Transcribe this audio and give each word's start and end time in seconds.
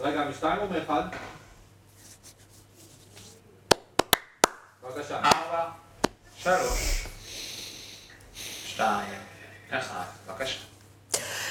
רגע, 0.00 0.24
משתיים 0.24 0.60
או 0.60 0.66
מאחד? 0.68 1.02
בבקשה. 4.82 5.16
ארבע, 5.16 5.68
שלוש, 6.36 7.06
שתיים, 8.34 9.20
אחד, 9.70 10.04
בבקשה. 10.28 10.64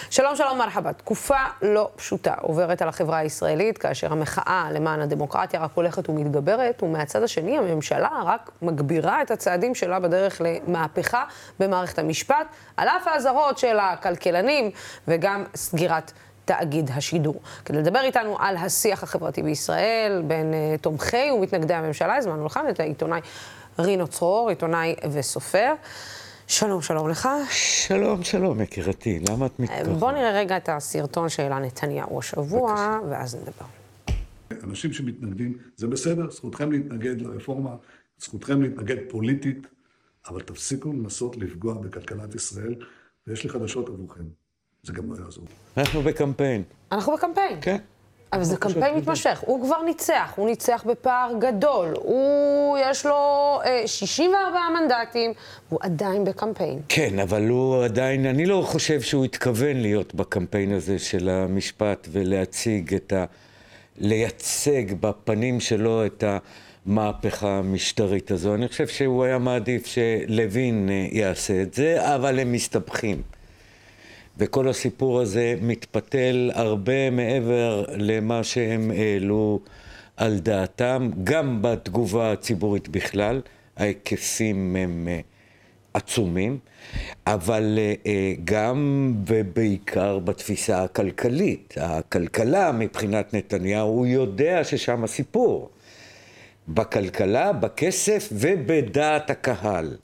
שלום 0.10 0.36
שלום 0.36 0.58
מרחבה, 0.58 0.94
תקופה 0.94 1.38
לא 1.62 1.90
פשוטה 1.96 2.34
עוברת 2.42 2.82
על 2.82 2.90
החברה 2.90 3.18
הישראלית 3.18 3.78
כאשר 3.78 4.12
המחאה 4.12 4.70
למען 4.74 5.00
הדמוקרטיה 5.00 5.60
רק 5.60 5.72
הולכת 5.74 6.10
ומתגברת 6.10 6.84
ומהצד 6.84 7.24
השני 7.24 7.58
הממשלה 7.58 8.10
רק 8.26 8.52
מגבירה 8.62 9.22
את 9.22 9.32
הצעדים 9.32 9.76
שלה 9.76 10.00
בדרך 10.00 10.42
למהפכה 10.42 11.24
במערכת 11.60 12.00
המשפט 12.00 12.48
על 12.78 12.88
אף 12.88 13.08
האזהרות 13.08 13.58
של 13.58 13.80
הכלכלנים 13.80 14.72
וגם 15.08 15.44
סגירת 15.56 16.12
תאגיד 16.46 16.92
השידור. 16.94 17.42
כדי 17.66 17.78
לדבר 17.78 18.00
איתנו 18.00 18.36
על 18.40 18.58
השיח 18.58 19.04
החברתי 19.04 19.44
בישראל 19.44 20.24
בין 20.28 20.54
uh, 20.54 20.82
תומכי 20.82 21.32
ומתנגדי 21.32 21.74
הממשלה, 21.74 22.16
הזמנו 22.16 22.46
לכאן 22.46 22.66
את 22.70 22.80
העיתונאי 22.80 23.22
רינו 23.80 24.08
צרור, 24.08 24.50
עיתונאי 24.50 24.96
וסופר. 25.12 25.74
שלום, 26.48 26.82
שלום 26.82 27.10
לך. 27.10 27.30
שלום, 27.50 28.24
שלום, 28.24 28.62
יקירתי, 28.62 29.20
למה 29.30 29.46
את 29.46 29.60
מתכוונת? 29.60 29.98
בוא 29.98 30.12
נראה 30.12 30.32
רגע 30.32 30.58
את 30.58 30.70
הסרטון 30.70 31.30
שהעלה 31.30 31.60
נתניהו 31.60 32.20
השבוע, 32.20 33.00
ואז 33.10 33.36
נדבר. 33.36 33.66
אנשים 34.64 34.94
שמתנגדים, 34.94 35.58
זה 35.76 35.88
בסדר, 35.88 36.32
זכותכם 36.32 36.72
להתנגד 36.72 37.22
לרפורמה, 37.22 37.76
זכותכם 38.18 38.62
להתנגד 38.62 38.98
פוליטית, 39.10 39.68
אבל 40.28 40.42
תפסיקו 40.42 40.94
לנסות 40.94 41.38
לפגוע 41.38 41.74
בכלכלת 41.74 42.36
ישראל, 42.36 42.76
ויש 43.28 43.44
לי 43.44 43.50
חדשות 43.50 43.90
עבורכם, 43.90 44.24
זה 44.86 44.94
גם 44.94 45.14
לא 45.14 45.26
יעזור. 45.26 45.44
אנחנו 45.78 46.02
בקמפיין. 46.02 46.64
אנחנו 46.92 47.14
בקמפיין. 47.14 47.58
כן. 47.62 47.78
אבל 48.34 48.44
זה 48.44 48.58
קמפיין. 48.58 48.98
מתמשך, 48.98 49.44
הוא 49.46 49.66
כבר 49.66 49.82
ניצח, 49.82 50.34
הוא 50.36 50.50
ניצח 50.50 50.84
בפער 50.88 51.32
גדול, 51.40 51.94
הוא, 51.96 52.78
יש 52.82 53.06
לו 53.06 53.16
אה, 53.66 53.84
64 53.86 54.60
מנדטים, 54.82 55.34
הוא 55.70 55.80
עדיין 55.82 56.24
בקמפיין. 56.24 56.80
כן, 56.90 57.20
אבל 57.20 57.48
הוא 57.48 57.84
עדיין, 57.84 58.26
אני 58.26 58.46
לא 58.46 58.64
חושב 58.66 59.02
שהוא 59.02 59.26
התכוון 59.26 59.78
להיות 59.78 60.16
בקמפיין 60.16 60.74
הזה 60.74 61.00
של 61.00 61.30
המשפט 61.30 62.08
ולהציג 62.12 62.94
את 62.94 63.14
ה... 63.14 63.26
לייצג 63.98 64.94
בפנים 65.00 65.60
שלו 65.60 66.06
את 66.06 66.24
המהפכה 66.86 67.58
המשטרית 67.58 68.32
הזו. 68.32 68.56
אני 68.56 68.68
חושב 68.68 68.88
שהוא 68.88 69.24
היה 69.24 69.38
מעדיף 69.38 69.86
שלוין 69.86 70.90
אה, 70.90 71.08
יעשה 71.12 71.62
את 71.62 71.74
זה, 71.74 72.16
אבל 72.16 72.40
הם 72.40 72.52
מסתבכים. 72.52 73.22
וכל 74.38 74.68
הסיפור 74.68 75.22
הזה 75.22 75.56
מתפתל 75.62 76.52
הרבה 76.54 77.10
מעבר 77.10 77.86
למה 77.98 78.44
שהם 78.44 78.92
העלו 78.92 79.60
על 80.18 80.40
דעתם, 80.40 81.10
גם 81.24 81.62
בתגובה 81.62 82.32
הציבורית 82.32 82.90
בכלל, 82.90 83.42
ההיקפים 83.78 84.76
הם 84.76 85.08
אה, 85.12 85.20
עצומים, 85.94 86.58
אבל 87.28 87.76
אה, 87.78 87.94
אה, 88.06 88.34
גם 88.44 89.14
ובעיקר 89.28 90.20
בתפיסה 90.20 90.84
הכלכלית. 90.84 91.74
הכלכלה 91.78 92.72
מבחינת 92.72 93.34
נתניהו, 93.34 93.88
הוא 93.88 94.06
יודע 94.06 94.64
ששם 94.64 95.04
הסיפור. 95.04 95.70
בכלכלה, 96.68 97.54
בכסף 97.54 98.30
ובדעת 98.32 99.30
הקהל. 99.30 99.98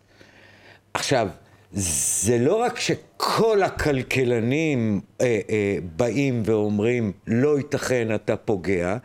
עכשיו, 0.93 1.27
זה 1.73 2.37
לא 2.37 2.55
רק 2.55 2.79
שכל 2.79 3.63
הכלכלנים 3.63 5.01
אה, 5.21 5.39
אה, 5.49 5.77
באים 5.95 6.43
ואומרים, 6.45 7.11
לא 7.27 7.57
ייתכן, 7.57 8.15
אתה 8.15 8.35
פוגע, 8.35 8.97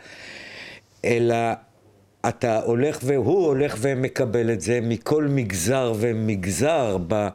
אלא 1.05 1.37
אתה 2.29 2.61
הולך 2.61 2.99
והוא 3.03 3.47
הולך 3.47 3.77
ומקבל 3.81 4.53
את 4.53 4.61
זה 4.61 4.81
מכל 4.83 5.25
מגזר 5.31 5.93
ומגזר 5.97 6.97
ב, 7.09 7.13
אה, 7.15 7.29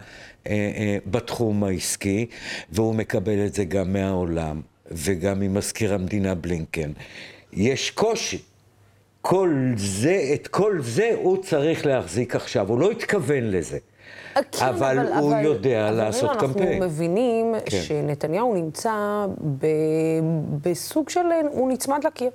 אה, 0.47 0.97
בתחום 1.05 1.63
העסקי, 1.63 2.25
והוא 2.71 2.95
מקבל 2.95 3.45
את 3.45 3.53
זה 3.53 3.65
גם 3.65 3.93
מהעולם 3.93 4.61
וגם 4.91 5.39
ממזכיר 5.39 5.93
המדינה 5.93 6.35
בלינקן. 6.35 6.91
יש 7.53 7.91
קושי. 7.91 8.37
כל 9.21 9.73
זה, 9.77 10.31
את 10.33 10.47
כל 10.47 10.81
זה 10.81 11.11
הוא 11.15 11.43
צריך 11.43 11.85
להחזיק 11.85 12.35
עכשיו, 12.35 12.69
הוא 12.69 12.79
לא 12.79 12.91
התכוון 12.91 13.43
לזה. 13.43 13.77
כן, 14.51 14.65
אבל 14.65 14.99
הוא 15.13 15.35
יודע 15.35 15.89
אבל 15.89 15.97
לעשות 15.97 16.29
רינו, 16.29 16.39
קמפיין. 16.39 16.67
אנחנו 16.67 16.85
מבינים 16.85 17.55
כן. 17.65 17.77
שנתניהו 17.81 18.53
נמצא 18.53 19.25
ב, 19.59 19.65
בסוג 20.61 21.09
של, 21.09 21.19
הוא 21.51 21.71
נצמד 21.71 22.03
לקיר. 22.03 22.29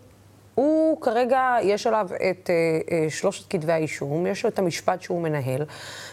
הוא 0.55 1.01
כרגע, 1.01 1.57
יש 1.63 1.87
עליו 1.87 2.09
את 2.31 2.51
אה, 2.51 2.55
אה, 2.91 3.11
שלושת 3.11 3.51
כתבי 3.51 3.73
האישום, 3.73 4.27
יש 4.27 4.45
לו 4.45 4.51
את 4.51 4.59
המשפט 4.59 5.03
שהוא 5.03 5.23
מנהל, 5.23 5.63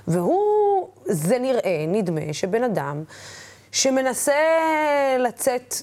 והוא, 0.07 0.88
זה 1.06 1.40
נראה, 1.40 1.85
נדמה, 1.88 2.22
שבן 2.31 2.63
אדם 2.63 3.03
שמנסה 3.73 4.34
לצאת 5.19 5.75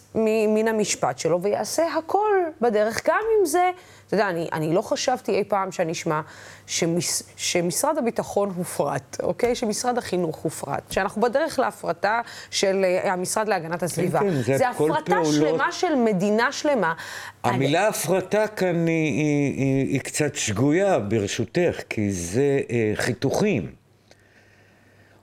מן 0.48 0.68
המשפט 0.68 1.18
שלו 1.18 1.42
ויעשה 1.42 1.82
הכל 1.98 2.28
בדרך, 2.60 3.00
גם 3.08 3.20
אם 3.40 3.46
זה, 3.46 3.70
אתה 4.06 4.14
יודע, 4.14 4.28
אני, 4.28 4.48
אני 4.52 4.74
לא 4.74 4.82
חשבתי 4.82 5.32
אי 5.32 5.44
פעם 5.44 5.72
שאני 5.72 5.92
אשמע 5.92 6.20
שמש, 6.66 7.22
שמשרד 7.36 7.98
הביטחון 7.98 8.52
הופרט, 8.56 9.16
אוקיי? 9.22 9.54
שמשרד 9.54 9.98
החינוך 9.98 10.36
הופרט, 10.38 10.82
שאנחנו 10.92 11.20
בדרך 11.22 11.58
להפרטה 11.58 12.20
של 12.50 12.84
אה, 12.84 13.12
המשרד 13.12 13.48
להגנת 13.48 13.82
הסביבה. 13.82 14.20
כן, 14.20 14.30
זה 14.42 14.58
זה 14.58 14.68
הכל 14.68 14.90
הפרטה 14.90 15.10
פעולות- 15.12 15.34
שלמה 15.34 15.72
של 15.72 15.94
מדינה 15.94 16.52
שלמה. 16.52 16.92
אני- 17.44 17.54
המילה 17.54 17.88
הפרטה 17.88 18.46
כאן 18.46 18.86
היא, 18.86 18.94
היא, 19.12 19.54
היא, 19.56 19.86
היא 19.92 20.00
קצת 20.00 20.34
שגויה, 20.34 20.98
ברשותך, 20.98 21.80
כי 21.88 22.12
זה 22.12 22.60
אה, 22.70 22.92
חיתוכים. 22.94 23.79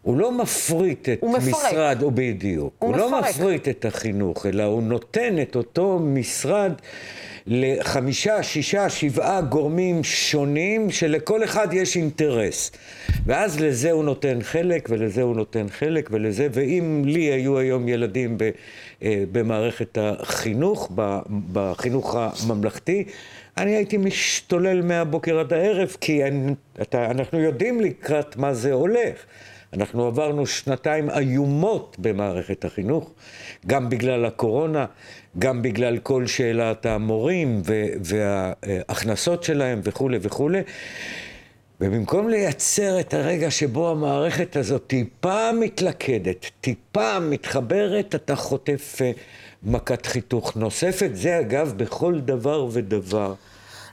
הוא 0.07 0.18
לא 0.18 0.31
מפריט 0.31 1.09
את 1.09 1.18
הוא. 1.22 1.38
משרד, 1.38 2.03
או 2.03 2.12
בדיוק. 2.12 2.73
הוא 2.79 2.90
הוא, 2.90 2.97
לא. 2.97 3.19
מפריט 3.19 3.68
את 3.68 3.85
החינוך, 3.85 4.45
אלא 4.45 4.63
הוא 4.63 4.84
נותן 4.84 5.35
את 5.41 5.56
אותו 5.56 6.00
משרד 6.00 6.73
לחמישה, 7.47 8.44
שישה, 8.44 8.90
שבעה 8.90 9.41
גורמים 9.41 10.03
שונים, 10.03 10.90
שלכל 10.91 11.44
אחד 11.44 11.67
יש 11.73 11.97
אינטרס. 11.97 12.72
ואז 13.25 13.59
לזה 13.59 13.91
הוא 13.91 14.03
נותן 14.03 14.38
חלק, 14.41 14.88
ולזה 14.91 15.22
הוא 15.22 15.35
נותן 15.35 15.66
חלק, 15.69 16.09
ולזה, 16.12 16.47
ואם 16.51 17.01
לי 17.06 17.22
היו 17.22 17.57
היום 17.57 17.88
ילדים 17.88 18.38
ב, 18.38 18.50
אה, 19.03 19.23
במערכת 19.31 19.97
החינוך, 20.01 20.91
ב- 20.96 21.19
בחינוך 21.53 22.16
הממלכתי, 22.19 23.03
אני 23.57 23.75
הייתי 23.75 23.97
משתולל 23.97 24.81
מהבוקר 24.81 25.40
עד 25.40 25.53
הערב, 25.53 25.96
כי 26.01 26.23
אני, 26.23 26.53
אתה, 26.81 27.12
אנחנו 27.12 27.40
יודעים 27.40 27.81
לקראת 27.81 28.38
מה 28.38 28.53
זה 28.53 28.73
הולך. 28.73 29.25
אנחנו 29.73 30.05
עברנו 30.05 30.47
שנתיים 30.47 31.09
איומות 31.09 31.95
במערכת 32.00 32.66
החינוך, 32.66 33.11
גם 33.67 33.89
בגלל 33.89 34.25
הקורונה, 34.25 34.85
גם 35.39 35.61
בגלל 35.61 35.97
כל 35.97 36.28
שאלת 36.28 36.85
המורים 36.85 37.61
וההכנסות 38.03 39.44
שלהם 39.44 39.79
וכולי 39.83 40.17
וכולי. 40.22 40.61
ובמקום 41.81 42.29
לייצר 42.29 43.00
את 43.00 43.13
הרגע 43.13 43.51
שבו 43.51 43.91
המערכת 43.91 44.55
הזאת 44.55 44.83
טיפה 44.88 45.51
מתלכדת, 45.59 46.45
טיפה 46.61 47.19
מתחברת, 47.19 48.16
אתה 48.16 48.35
חוטף 48.35 48.97
אה, 49.01 49.11
מכת 49.63 50.05
חיתוך 50.05 50.57
נוספת. 50.57 51.09
זה 51.13 51.39
אגב 51.39 51.73
בכל 51.78 52.19
דבר 52.19 52.67
ודבר. 52.72 53.34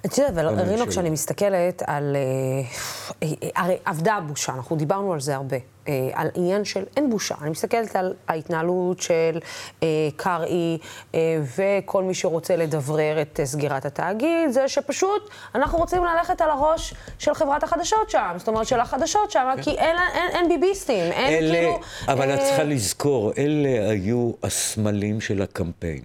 את 0.07 0.19
יודעת, 0.19 0.33
אבל. 0.33 0.61
רינו, 0.61 0.87
כשאני 0.87 1.11
מסתכלת 1.11 1.83
על... 1.87 2.17
אה, 2.17 3.29
אה, 3.29 3.49
הרי 3.57 3.77
אבדה 3.87 4.15
הבושה, 4.15 4.53
אנחנו 4.53 4.77
דיברנו 4.77 5.13
על 5.13 5.21
זה 5.21 5.35
הרבה. 5.35 5.57
אה, 5.89 6.11
על 6.13 6.29
עניין 6.35 6.65
של 6.65 6.85
אין 6.97 7.11
בושה. 7.11 7.35
אני 7.43 7.51
מסתכלת 7.51 7.97
על 7.97 8.15
ההתנהלות 8.29 9.01
של 9.01 9.39
אה, 9.83 9.89
קרעי 10.17 10.79
אה, 11.15 11.39
וכל 11.57 12.03
מי 12.03 12.15
שרוצה 12.15 12.57
לדברר 12.57 13.23
את 13.23 13.41
אה, 13.41 13.47
סגירת 13.47 13.85
התאגיד, 13.85 14.51
זה 14.51 14.69
שפשוט 14.69 15.31
אנחנו 15.55 15.79
רוצים 15.79 16.05
ללכת 16.05 16.41
על 16.41 16.51
הראש 16.51 16.95
של 17.19 17.35
חברת 17.35 17.63
החדשות 17.63 18.11
שם, 18.11 18.35
זאת 18.37 18.49
אומרת 18.49 18.67
של 18.67 18.81
החדשות 18.81 19.31
שם, 19.31 19.49
כי 19.63 19.71
אין, 19.71 19.97
אין, 20.15 20.31
אין 20.31 20.49
ביביסטים, 20.49 21.13
אין 21.13 21.45
אלה, 21.45 21.55
כאילו... 21.55 21.81
אבל 22.09 22.35
את 22.35 22.39
אה, 22.39 22.45
צריכה 22.45 22.65
לזכור, 22.65 23.33
אלה 23.39 23.91
היו 23.91 24.33
הסמלים 24.43 25.21
של 25.21 25.43
הקמפיין. 25.43 26.03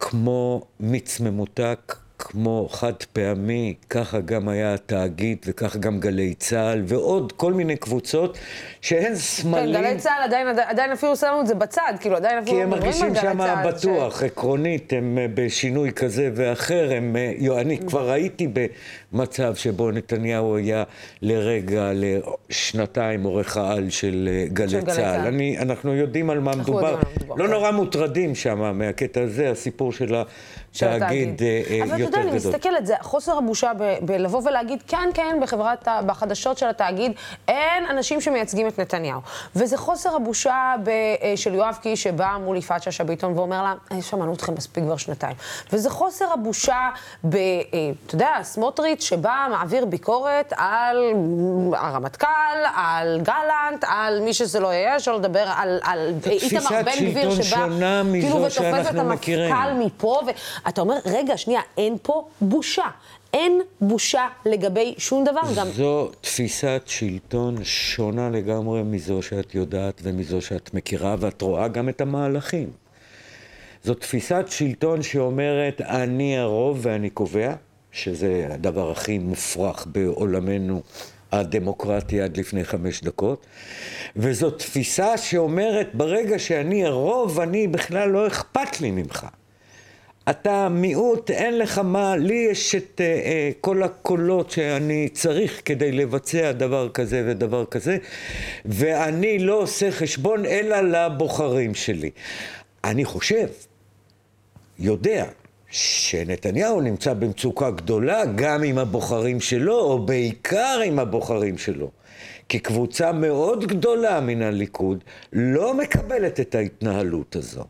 כמו 0.00 0.62
מיץ 0.80 1.20
ממותק, 1.20 1.96
כמו 2.24 2.68
חד 2.70 2.92
פעמי, 3.12 3.74
ככה 3.90 4.20
גם 4.20 4.48
היה 4.48 4.74
התאגיד 4.74 5.38
וככה 5.46 5.78
גם 5.78 6.00
גלי 6.00 6.34
צה"ל 6.34 6.82
ועוד 6.86 7.32
כל 7.32 7.52
מיני 7.52 7.76
קבוצות 7.76 8.38
שהן 8.80 9.02
כן, 9.02 9.14
סמלים. 9.14 9.72
גלי 9.74 9.96
צה"ל 9.98 10.22
עדיין, 10.22 10.46
עדיין 10.58 10.92
אפילו 10.92 11.16
שמו 11.16 11.40
את 11.40 11.46
זה 11.46 11.54
בצד, 11.54 11.92
כאילו 12.00 12.16
עדיין 12.16 12.38
אפילו 12.38 12.56
כי 12.56 12.62
הם 12.62 12.70
מדברים 12.70 12.82
על 12.82 12.92
מרגישים 12.92 13.12
גלי 13.12 13.32
שם 13.32 13.38
צה"ל. 13.38 13.72
בטוח, 13.72 14.22
עקרונית, 14.22 14.92
הם 14.92 15.18
אה, 15.18 15.26
בשינוי 15.34 15.92
כזה 15.92 16.30
ואחר. 16.34 16.90
הם, 16.96 17.16
אה, 17.16 17.32
יו, 17.38 17.58
אני 17.58 17.78
כבר 17.78 18.10
הייתי 18.10 18.48
במצב 19.12 19.54
שבו 19.54 19.90
נתניהו 19.90 20.56
היה 20.56 20.84
לרגע, 21.22 21.90
לשנתיים, 21.94 23.22
עורך 23.22 23.56
העל 23.56 23.90
של 23.90 24.28
אה, 24.32 24.44
גלי 24.52 24.68
של 24.68 24.80
גלי 24.80 24.94
צה"ל. 24.94 24.96
צה"ל. 24.96 25.26
אני, 25.26 25.58
אנחנו 25.58 25.94
יודעים 25.94 26.30
על 26.30 26.40
מה 26.40 26.56
מדובר. 26.56 26.96
לא 27.36 27.44
כן. 27.44 27.50
נורא 27.50 27.70
מוטרדים 27.70 28.34
שם 28.34 28.78
מהקטע 28.78 29.20
הזה, 29.20 29.50
הסיפור 29.50 29.92
של 29.92 30.14
התאגיד 30.82 31.42
אבל 31.82 31.94
אתה 31.94 32.02
יותר 32.02 32.13
יודע, 32.16 32.28
אני. 32.28 32.36
מסתכלת, 32.36 32.86
זה 32.86 32.94
חוסר 33.00 33.38
הבושה 33.38 33.70
בלבוא 34.02 34.40
ולהגיד, 34.44 34.82
כן, 34.88 35.08
כן, 35.14 35.38
בחברת, 35.42 35.88
בחדשות 36.06 36.58
של 36.58 36.68
התאגיד, 36.68 37.12
אין 37.48 37.86
אנשים 37.90 38.20
שמייצגים 38.20 38.66
את 38.66 38.80
נתניהו. 38.80 39.20
וזה 39.56 39.76
חוסר 39.76 40.16
הבושה 40.16 40.74
ב, 40.82 40.88
אה, 40.88 41.32
של 41.36 41.54
יואב 41.54 41.78
קיש, 41.82 42.02
שבא 42.02 42.36
מול 42.44 42.56
יפעת 42.56 42.82
שאשא 42.82 43.04
ביטון 43.04 43.38
ואומר 43.38 43.62
לה, 43.62 43.74
"אה, 43.92 44.02
שמענו 44.02 44.34
אתכם 44.34 44.54
מספיק 44.54 44.84
כבר 44.84 44.96
שנתיים. 44.96 45.36
וזה 45.72 45.90
חוסר 45.90 46.32
הבושה 46.32 46.88
ב, 47.24 47.36
אה, 47.36 47.50
אתה 48.06 48.14
יודע, 48.14 48.30
סמוטריץ', 48.42 49.02
שבא, 49.02 49.46
מעביר 49.50 49.84
ביקורת 49.84 50.52
על 50.56 50.96
הרמטכ"ל, 51.72 52.26
על 52.76 53.20
גלנט, 53.22 53.84
על 53.88 54.20
מי 54.20 54.34
שזה 54.34 54.60
לא 54.60 54.68
יהיה, 54.68 55.00
שלא 55.00 55.16
לדבר 55.16 55.44
על, 55.56 55.78
על 55.82 56.12
איתמר 56.26 56.82
בן 56.84 57.10
גביר, 57.10 57.42
שבא, 57.42 57.66
כאילו, 58.12 58.42
ותופס 58.42 58.90
את. 58.90 58.94
המפכ"ל 58.94 59.72
מפה, 59.78 60.20
ואתה 60.66 60.80
אומר, 60.80 60.94
רגע, 61.06 61.36
שנייה, 61.36 61.60
אין 61.78 61.96
פה 62.04 62.28
בושה. 62.40 62.86
אין 63.32 63.60
בושה 63.80 64.28
לגבי 64.46 64.94
שום 64.98 65.24
דבר, 65.24 65.40
גם... 65.56 65.66
זו 65.66 66.10
תפיסת 66.20 66.82
שלטון 66.86 67.64
שונה 67.64 68.30
לגמרי 68.30 68.82
מזו 68.82 69.22
שאת 69.22 69.54
יודעת 69.54 70.00
ומזו 70.02 70.40
שאת 70.40 70.74
מכירה, 70.74 71.16
ואת 71.18 71.42
רואה 71.42 71.68
גם 71.68 71.88
את 71.88 72.00
המהלכים. 72.00 72.70
זו 73.84 73.94
תפיסת 73.94 74.44
שלטון 74.48 75.02
שאומרת, 75.02 75.80
אני 75.80 76.38
הרוב 76.38 76.78
ואני 76.82 77.10
קובע, 77.10 77.54
שזה 77.92 78.48
הדבר 78.50 78.90
הכי 78.90 79.18
מופרך 79.18 79.86
בעולמנו 79.92 80.82
הדמוקרטי 81.32 82.20
עד 82.20 82.36
לפני 82.36 82.64
חמש 82.64 83.02
דקות, 83.02 83.46
וזו 84.16 84.50
תפיסה 84.50 85.18
שאומרת, 85.18 85.94
ברגע 85.94 86.38
שאני 86.38 86.84
הרוב, 86.86 87.40
אני 87.40 87.66
בכלל 87.66 88.08
לא 88.08 88.26
אכפת 88.26 88.80
לי 88.80 88.90
ממך. 88.90 89.26
אתה 90.30 90.68
מיעוט, 90.68 91.30
אין 91.30 91.58
לך 91.58 91.78
מה, 91.78 92.16
לי 92.16 92.46
יש 92.50 92.74
את 92.74 93.00
אה, 93.00 93.06
אה, 93.06 93.50
כל 93.60 93.82
הקולות 93.82 94.50
שאני 94.50 95.08
צריך 95.12 95.62
כדי 95.64 95.92
לבצע 95.92 96.52
דבר 96.52 96.88
כזה 96.88 97.24
ודבר 97.26 97.64
כזה, 97.64 97.96
ואני 98.64 99.38
לא 99.38 99.54
עושה 99.54 99.90
חשבון 99.90 100.44
אלא 100.46 100.80
לבוחרים 100.80 101.74
שלי. 101.74 102.10
אני 102.84 103.04
חושב, 103.04 103.46
יודע, 104.78 105.26
שנתניהו 105.70 106.80
נמצא 106.80 107.14
במצוקה 107.14 107.70
גדולה 107.70 108.24
גם 108.34 108.62
עם 108.62 108.78
הבוחרים 108.78 109.40
שלו, 109.40 109.80
או 109.80 110.06
בעיקר 110.06 110.80
עם 110.84 110.98
הבוחרים 110.98 111.58
שלו. 111.58 111.90
כי 112.48 112.58
קבוצה 112.58 113.12
מאוד 113.12 113.66
גדולה 113.66 114.20
מן 114.20 114.42
הליכוד 114.42 115.04
לא 115.32 115.74
מקבלת 115.74 116.40
את 116.40 116.54
ההתנהלות 116.54 117.36
הזו. 117.36 117.64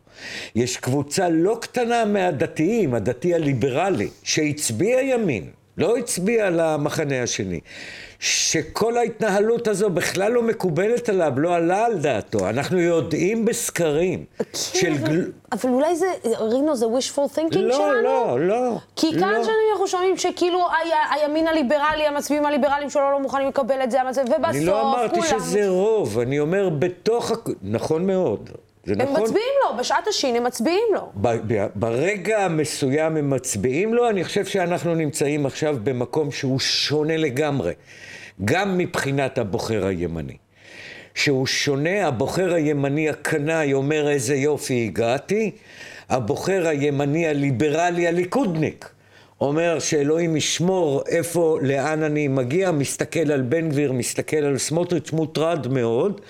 יש 0.55 0.77
קבוצה 0.77 1.29
לא 1.29 1.57
קטנה 1.61 2.05
מהדתיים, 2.05 2.93
הדתי 2.93 3.33
הליברלי, 3.33 4.09
שהצביע 4.23 5.01
ימין, 5.01 5.49
לא 5.77 5.97
הצביע 5.97 6.49
למחנה 6.49 7.23
השני, 7.23 7.59
שכל 8.19 8.97
ההתנהלות 8.97 9.67
הזו 9.67 9.89
בכלל 9.89 10.31
לא 10.31 10.41
מקובלת 10.43 11.09
עליו, 11.09 11.33
לא 11.37 11.55
עלה 11.55 11.85
על 11.85 11.97
דעתו. 11.97 12.49
אנחנו 12.49 12.79
יודעים 12.79 13.45
בסקרים 13.45 14.25
של 14.53 14.79
כן, 14.81 14.93
אבל, 14.93 15.07
גל... 15.07 15.31
אבל 15.51 15.69
אולי 15.69 15.95
זה, 15.95 16.05
רינו, 16.39 16.75
זה 16.75 16.85
wishful 16.85 17.37
thinking 17.37 17.57
לא, 17.57 17.75
שלנו? 17.75 18.01
לא, 18.03 18.39
לא. 18.39 18.77
כי 18.95 19.07
כמה 19.19 19.31
לא. 19.31 19.43
שנים 19.43 19.55
אנחנו 19.71 19.87
שומעים 19.87 20.17
שכאילו 20.17 20.59
ה- 20.59 21.13
הימין 21.13 21.47
הליברלי, 21.47 22.07
המצביעים 22.07 22.45
הליברליים 22.45 22.89
שלו 22.89 23.11
לא 23.11 23.19
מוכנים 23.19 23.47
לקבל 23.47 23.83
את 23.83 23.91
זה, 23.91 23.97
ובסוף 24.03 24.45
אני 24.45 24.65
לא 24.65 24.81
אמרתי 24.81 25.21
כולם... 25.21 25.39
שזה 25.39 25.69
רוב, 25.69 26.19
אני 26.19 26.39
אומר 26.39 26.69
בתוך... 26.69 27.31
נכון 27.61 28.07
מאוד. 28.07 28.49
זה 28.85 28.93
הם 28.93 29.01
נכון. 29.01 29.21
מצביעים 29.23 29.53
לו, 29.63 29.77
בשעת 29.77 30.07
השין 30.07 30.35
הם 30.35 30.43
מצביעים 30.43 30.87
לו. 30.93 31.11
ב- 31.15 31.53
ב- 31.53 31.67
ברגע 31.75 32.45
המסוים 32.45 33.17
הם 33.17 33.29
מצביעים 33.29 33.93
לו, 33.93 34.09
אני 34.09 34.23
חושב 34.23 34.45
שאנחנו 34.45 34.95
נמצאים 34.95 35.45
עכשיו 35.45 35.77
במקום 35.83 36.31
שהוא 36.31 36.59
שונה 36.59 37.17
לגמרי, 37.17 37.73
גם 38.45 38.77
מבחינת 38.77 39.37
הבוחר 39.37 39.85
הימני. 39.85 40.37
שהוא 41.15 41.47
שונה, 41.47 42.07
הבוחר 42.07 42.53
הימני 42.53 43.09
הקנאי 43.09 43.73
אומר 43.73 44.09
איזה 44.09 44.35
יופי 44.35 44.85
הגעתי, 44.85 45.51
הבוחר 46.09 46.67
הימני 46.67 47.27
הליברלי 47.27 48.07
הליכודניק 48.07 48.89
אומר 49.45 49.79
שאלוהים 49.79 50.35
ישמור 50.35 51.03
איפה, 51.07 51.57
לאן 51.61 52.03
אני 52.03 52.27
מגיע, 52.27 52.71
מסתכל 52.71 53.31
על 53.31 53.41
בן 53.41 53.69
גביר, 53.69 53.91
מסתכל 53.91 54.37
על 54.37 54.57
סמוטריץ', 54.57 55.11
מוטרד 55.11 55.67
מאוד, 55.67 56.21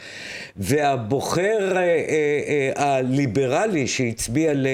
והבוחר 0.57 1.77
אה, 1.77 1.81
אה, 1.81 2.71
אה, 2.77 2.95
הליברלי 2.97 3.87
שהצביע 3.87 4.53
ל, 4.53 4.67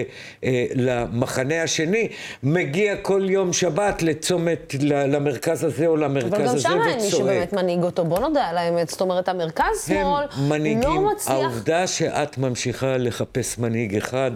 אה, 0.44 0.66
למחנה 0.76 1.64
השני, 1.64 2.08
מגיע 2.44 2.96
כל 2.96 3.22
יום 3.30 3.54
שבת 3.54 4.02
לצומת, 4.02 4.76
למרכז 4.82 5.64
הזה 5.64 5.88
או 5.88 5.98
למרכז 5.98 6.34
אבל 6.34 6.44
גם 6.44 6.46
הזה 6.46 6.60
שם 6.60 6.70
אין 6.88 7.02
מי 7.02 7.08
וצועק. 7.08 7.12
שבאמת 7.12 7.54
מנהיג 7.54 7.84
אותו, 7.84 8.06
בוא 8.06 8.20
נודה 8.20 8.44
על 8.44 8.58
האמת. 8.58 8.90
זאת 8.90 9.02
אומרת, 9.02 9.30
המרכז 9.30 9.86
שמאל 9.88 10.26
הם 10.32 10.50
מנהיגים. 10.50 10.82
לא 10.84 11.12
מצליח... 11.12 11.36
העובדה 11.36 11.88
שאת 11.88 12.38
ממשיכה 12.38 12.98
לחפש 12.98 13.58
מנהיג 13.58 13.96
אחד 13.96 14.32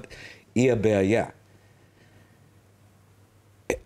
היא 0.55 0.71
הבעיה. 0.71 1.25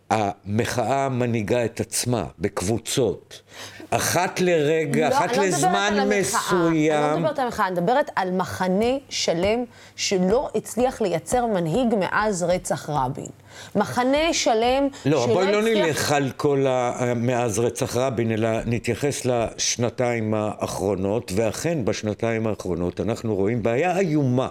המחאה 0.10 1.10
מנהיגה 1.10 1.66
את 1.66 1.80
עצמה 1.80 2.26
בקבוצות. 2.40 3.42
אחת 3.90 4.40
לרגע, 4.40 5.10
לא, 5.10 5.16
אחת 5.18 5.38
לא 5.38 5.44
לזמן 5.44 5.90
על 5.92 6.00
המחאה. 6.00 6.02
אני 6.02 6.10
לא 6.10 6.70
מסוים. 6.70 7.16
מדברת 7.24 7.40
על 7.40 7.46
המחאה, 7.46 7.68
אני 7.68 7.76
מדברת 7.76 8.10
על 8.16 8.32
מחנה 8.32 8.98
שלם 9.10 9.64
שלא 9.96 10.50
הצליח 10.56 11.02
לייצר 11.02 11.46
מנהיג 11.46 11.96
מאז 12.00 12.44
רצח 12.44 12.90
רבין. 12.90 13.30
מחנה 13.76 14.34
שלם 14.34 14.88
לא, 15.06 15.24
שלא 15.26 15.34
בואי 15.34 15.52
לא 15.52 15.60
הצליח... 15.60 15.88
נלך 15.88 16.12
על 16.12 16.32
כל 16.38 16.68
ה... 16.68 17.14
מאז 17.16 17.60
רצח 17.60 17.96
רבין, 17.96 18.32
אלא 18.32 18.50
נתייחס 18.66 19.26
לשנתיים 19.26 20.34
האחרונות, 20.34 21.32
ואכן 21.36 21.86
בשנתיים 21.86 22.48
האחרונות 22.48 23.00
אנחנו 23.00 23.36
רואים 23.36 23.64
בעיה 23.64 24.00
איומה 24.00 24.50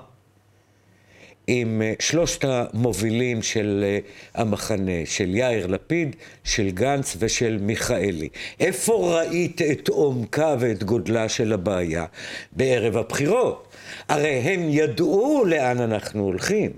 עם 1.51 1.83
אה, 1.83 1.93
שלושת 1.99 2.45
המובילים 2.45 3.43
של 3.43 3.85
אה, 3.87 3.99
המחנה, 4.35 4.93
של 5.05 5.35
יאיר 5.35 5.67
לפיד, 5.67 6.17
של 6.45 6.71
גנץ 6.71 7.17
ושל 7.19 7.59
מיכאלי. 7.61 8.29
איפה 8.61 9.19
ראית 9.19 9.63
את 9.63 9.89
עומקה 9.89 10.57
ואת 10.61 10.85
גודלה 10.85 11.29
של 11.29 11.53
הבעיה? 11.53 12.05
בערב 12.53 12.97
הבחירות. 12.97 13.69
הרי 14.09 14.35
הם 14.35 14.61
ידעו 14.69 15.45
לאן 15.47 15.81
אנחנו 15.81 16.23
הולכים. 16.25 16.71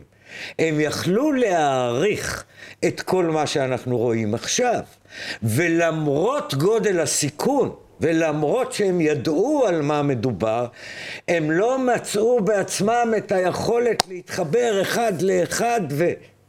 הם 0.59 0.81
יכלו 0.81 1.33
להעריך 1.33 2.45
את 2.85 3.01
כל 3.01 3.25
מה 3.25 3.47
שאנחנו 3.47 3.99
רואים 3.99 4.35
עכשיו. 4.35 4.81
ולמרות 5.43 6.55
גודל 6.55 7.01
הסיכון, 7.01 7.75
ולמרות 8.01 8.73
שהם 8.73 9.01
ידעו 9.01 9.65
על 9.67 9.83
מה 9.83 10.03
מדובר, 10.03 10.67
הם 11.29 11.51
לא 11.51 11.79
מצאו 11.79 12.41
בעצמם 12.45 13.15
את 13.17 13.33
היכולת 13.33 14.03
להתחבר 14.09 14.79
אחד 14.83 15.23
לאחד, 15.23 15.81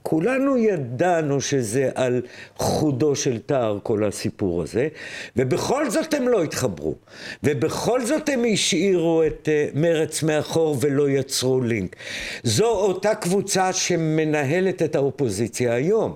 וכולנו 0.01 0.57
ידענו 0.57 1.41
שזה 1.41 1.89
על 1.95 2.21
חודו 2.57 3.15
של 3.15 3.39
טער 3.39 3.79
כל 3.83 4.03
הסיפור 4.03 4.61
הזה, 4.61 4.87
ובכל 5.35 5.89
זאת 5.89 6.13
הם 6.13 6.27
לא 6.27 6.43
התחברו, 6.43 6.95
ובכל 7.43 8.05
זאת 8.05 8.29
הם 8.29 8.43
השאירו 8.53 9.23
את 9.23 9.49
uh, 9.51 9.77
מרץ 9.79 10.23
מאחור 10.23 10.77
ולא 10.81 11.09
יצרו 11.09 11.61
לינק. 11.61 11.95
זו 12.43 12.67
אותה 12.67 13.15
קבוצה 13.15 13.73
שמנהלת 13.73 14.81
את 14.81 14.95
האופוזיציה 14.95 15.73
היום, 15.73 16.15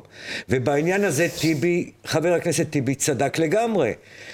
ובעניין 0.50 1.04
הזה 1.04 1.28
טיבי, 1.42 1.92
חבר 2.06 2.34
הכנסת 2.34 2.70
טיבי 2.70 2.96
צדק 2.96 3.40
לגמרי. 3.40 3.94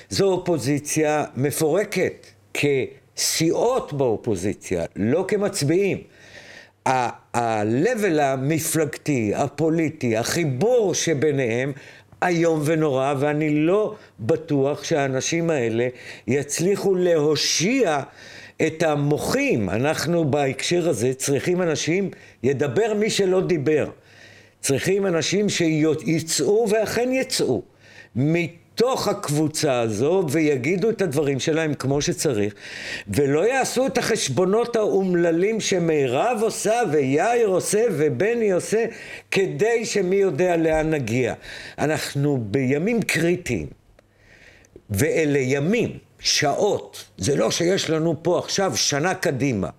זו 0.10 0.32
אופוזיציה 0.32 1.26
מפורקת 1.36 2.28
כסיעות 2.54 3.94
באופוזיציה, 3.94 4.86
לא 4.96 5.26
כמצביעים. 5.28 5.98
ה-level 6.86 8.22
המפלגתי, 8.22 9.32
הפוליטי, 9.36 10.18
החיבור 10.18 10.94
שביניהם 10.94 11.72
איום 12.24 12.62
ונורא, 12.66 13.14
ואני 13.20 13.60
לא 13.60 13.96
בטוח 14.20 14.84
שהאנשים 14.84 15.50
האלה 15.50 15.88
יצליחו 16.28 16.96
להושיע 16.96 18.00
את 18.68 18.84
המוחים. 18.84 19.70
אנחנו 19.70 20.32
בהקשר 20.32 20.90
הזה 20.90 21.14
צריכים 21.14 21.62
אנשים, 21.62 22.10
ידבר 22.44 22.94
מי 22.94 23.10
שלא 23.10 23.42
דיבר. 23.42 23.90
צריכים 24.60 25.08
אנשים 25.08 25.50
שיצאו 25.50 26.68
ואכן 26.70 27.10
יצאו 27.12 27.62
מתוך 28.74 29.08
הקבוצה 29.08 29.80
הזו 29.80 30.26
ויגידו 30.30 30.90
את 30.90 31.02
הדברים 31.02 31.40
שלהם 31.40 31.74
כמו 31.74 32.02
שצריך 32.02 32.54
ולא 33.08 33.48
יעשו 33.48 33.86
את 33.88 33.98
החשבונות 33.98 34.76
האומללים 34.76 35.60
שמירב 35.60 36.40
עושה 36.42 36.82
ויאיר 36.92 37.48
עושה 37.48 37.84
ובני 37.92 38.52
עושה 38.52 38.86
כדי 39.32 39.86
שמי 39.86 40.16
יודע 40.16 40.58
לאן 40.58 40.90
נגיע. 40.90 41.34
אנחנו 41.80 42.44
בימים 42.52 43.02
קריטיים 43.02 43.68
ואלה 44.90 45.40
ימים, 45.40 45.98
שעות, 46.20 47.04
זה 47.18 47.36
לא 47.36 47.52
שיש 47.52 47.90
לנו 47.90 48.16
פה 48.24 48.40
עכשיו 48.40 48.78
שנה 48.78 49.14
קדימה. 49.14 49.70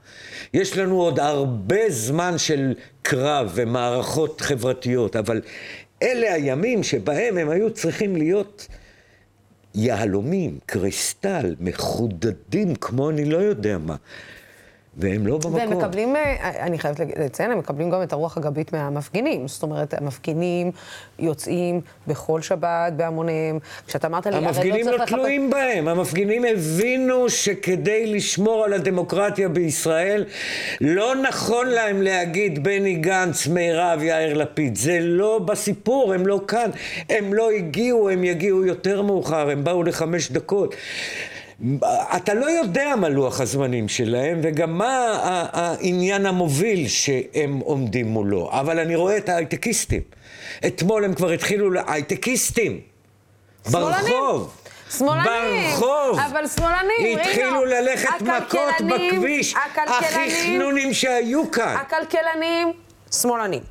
יש 0.55 0.77
לנו 0.77 1.01
עוד 1.01 1.21
הרבה 1.21 1.91
זמן 1.91 2.39
של 2.39 2.75
קרב 3.03 3.51
ומערכות 3.55 4.41
חברתיות, 4.41 5.17
אבל 5.17 5.41
אלה 6.03 6.35
הימים 6.35 6.83
שבהם 6.83 7.39
הם 7.39 7.49
היו 7.49 7.71
צריכים 7.71 8.17
להיות 8.17 8.69
יהלומים, 9.75 10.59
קריסטל, 10.67 11.55
מחודדים 11.61 12.75
כמו 12.75 13.11
אני 13.11 13.25
לא 13.25 13.37
יודע 13.39 13.79
מה. 13.79 13.97
והם 14.97 15.27
לא 15.27 15.37
במקום. 15.37 15.55
והם 15.55 15.79
מקבלים, 15.79 16.17
אה, 16.17 16.51
אני 16.67 16.79
חייבת 16.79 17.01
לציין, 17.01 17.51
הם 17.51 17.59
מקבלים 17.59 17.91
גם 17.91 18.03
את 18.03 18.13
הרוח 18.13 18.37
הגבית 18.37 18.73
מהמפגינים. 18.73 19.49
זאת 19.49 19.63
אומרת, 19.63 19.95
המפגינים 19.95 20.71
יוצאים 21.19 21.81
בכל 22.07 22.43
שבת 22.43 22.93
בהמוניהם. 22.97 23.59
כשאתה 23.87 24.07
אמרת 24.07 24.27
לי, 24.27 24.37
הרי 24.37 24.45
לא 24.47 24.53
צריך 24.53 24.65
לחפש... 24.65 24.77
המפגינים 24.77 25.01
לא 25.01 25.05
תלויים 25.07 25.51
בהם. 25.51 25.89
המפגינים 25.89 26.45
הבינו 26.45 27.31
שכדי 27.31 28.07
לשמור 28.07 28.65
על 28.65 28.73
הדמוקרטיה 28.73 29.49
בישראל, 29.49 30.25
לא 30.81 31.15
נכון 31.17 31.67
להם 31.67 32.03
להגיד 32.03 32.65
בני 32.65 32.95
גנץ, 32.95 33.47
מירב, 33.47 34.03
יאיר 34.03 34.35
לפיד. 34.35 34.77
זה 34.77 34.99
לא 35.01 35.39
בסיפור, 35.39 36.15
הם 36.15 36.27
לא 36.27 36.41
כאן. 36.49 36.71
הם 37.09 37.35
לא 37.35 37.51
הגיעו, 37.51 38.09
הם 38.09 38.25
יגיעו 38.25 38.67
יותר 38.67 39.03
מאוחר, 39.03 39.51
הם 39.51 39.65
באו 39.65 39.83
לחמש 39.83 40.33
דקות. 40.33 40.75
אתה 42.17 42.35
לא 42.35 42.47
יודע 42.51 42.95
מה 42.97 43.09
לוח 43.09 43.41
הזמנים 43.41 43.89
שלהם 43.89 44.41
וגם 44.43 44.79
מה 44.79 45.19
העניין 45.53 46.27
המוביל 46.27 46.89
שהם 46.89 47.59
עומדים 47.59 48.07
מולו, 48.07 48.51
אבל 48.53 48.79
אני 48.79 48.95
רואה 48.95 49.17
את 49.17 49.29
ההייטקיסטים. 49.29 50.01
אתמול 50.67 51.05
הם 51.05 51.15
כבר 51.15 51.31
התחילו, 51.31 51.71
הייטקיסטים, 51.87 52.81
ברחוב. 53.71 54.55
שמאלנים, 54.99 55.71
ברחוב, 55.71 56.19
אבל 56.19 56.49
שמאלנים, 56.49 57.19
התחילו 57.19 57.65
ללכת 57.65 58.21
מכות 58.21 58.75
בכביש, 58.91 59.55
הכי 59.87 60.31
חנונים 60.31 60.95
שהיו 60.95 61.51
כאן. 61.51 61.77
הכלכלנים, 61.77 62.73
שמאלנים. 63.13 63.63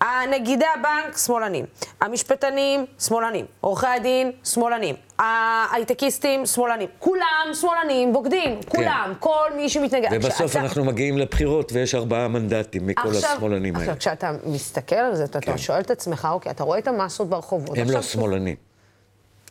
הנגידי 0.00 0.64
הבנק, 0.78 1.16
שמאלנים. 1.18 1.64
המשפטנים, 2.00 2.86
שמאלנים. 2.98 3.46
עורכי 3.60 3.86
הדין, 3.86 4.32
שמאלנים. 4.44 4.94
ההייטקיסטים, 5.18 6.46
שמאלנים. 6.46 6.88
כולם 6.98 7.48
שמאלנים, 7.54 8.12
בוגדים. 8.12 8.60
כן. 8.62 8.68
כולם. 8.68 9.12
כל 9.20 9.50
מי 9.56 9.68
שמתנגד. 9.68 10.08
ובסוף 10.12 10.50
אתה... 10.50 10.60
אנחנו 10.60 10.84
מגיעים 10.84 11.18
לבחירות 11.18 11.72
ויש 11.72 11.94
ארבעה 11.94 12.28
מנדטים 12.28 12.86
מכל 12.86 13.08
עכשיו, 13.08 13.30
השמאלנים 13.30 13.76
האלה. 13.76 13.84
עכשיו, 13.84 13.98
כשאתה 13.98 14.32
מסתכל 14.46 14.96
על 14.96 15.14
זה, 15.14 15.24
אתה, 15.24 15.40
כן. 15.40 15.50
אתה 15.50 15.58
שואל 15.58 15.80
את 15.80 15.90
עצמך, 15.90 16.28
אוקיי, 16.32 16.52
אתה 16.52 16.64
רואה 16.64 16.78
את 16.78 16.88
המסות 16.88 17.28
ברחובות. 17.28 17.78
הם 17.78 17.90
לא 17.90 18.02
שמאלנים. 18.02 18.67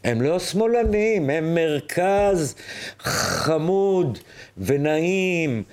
הם 0.07 0.21
לא 0.21 0.39
שמאלנים, 0.39 1.29
הם 1.29 1.55
מרכז 1.55 2.55
חמוד 2.99 4.19
ונעים 4.57 5.63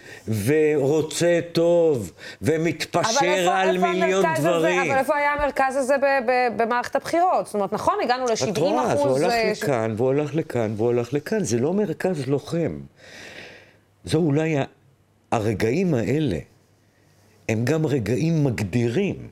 ורוצה 0.44 1.40
טוב 1.52 2.12
ומתפשר 2.42 3.50
על 3.50 3.76
איפה 3.76 3.86
מיליון 3.86 4.24
דברים. 4.38 4.80
הזה, 4.80 4.90
אבל 4.90 4.98
איפה 4.98 5.16
היה 5.16 5.32
המרכז 5.32 5.76
הזה 5.76 5.94
במערכת 6.56 6.96
הבחירות? 6.96 7.46
זאת 7.46 7.54
אומרת, 7.54 7.72
נכון, 7.72 7.94
הגענו 8.04 8.24
ל-70 8.24 8.32
אחוז... 8.32 8.48
את 8.48 8.58
רואה, 8.58 8.92
הוא 8.92 9.08
הולך 9.08 9.32
אה, 9.32 9.50
לכאן, 9.50 9.94
והוא 9.96 10.06
הולך 10.06 10.34
לכאן, 10.34 10.74
והוא 10.76 10.86
הולך 10.86 11.12
לכאן. 11.12 11.44
זה 11.44 11.58
לא 11.58 11.74
מרכז 11.74 12.26
לוחם. 12.26 12.80
זו 14.04 14.18
אולי 14.18 14.56
הרגעים 15.32 15.94
האלה, 15.94 16.38
הם 17.48 17.64
גם 17.64 17.86
רגעים 17.86 18.44
מגדירים. 18.44 19.28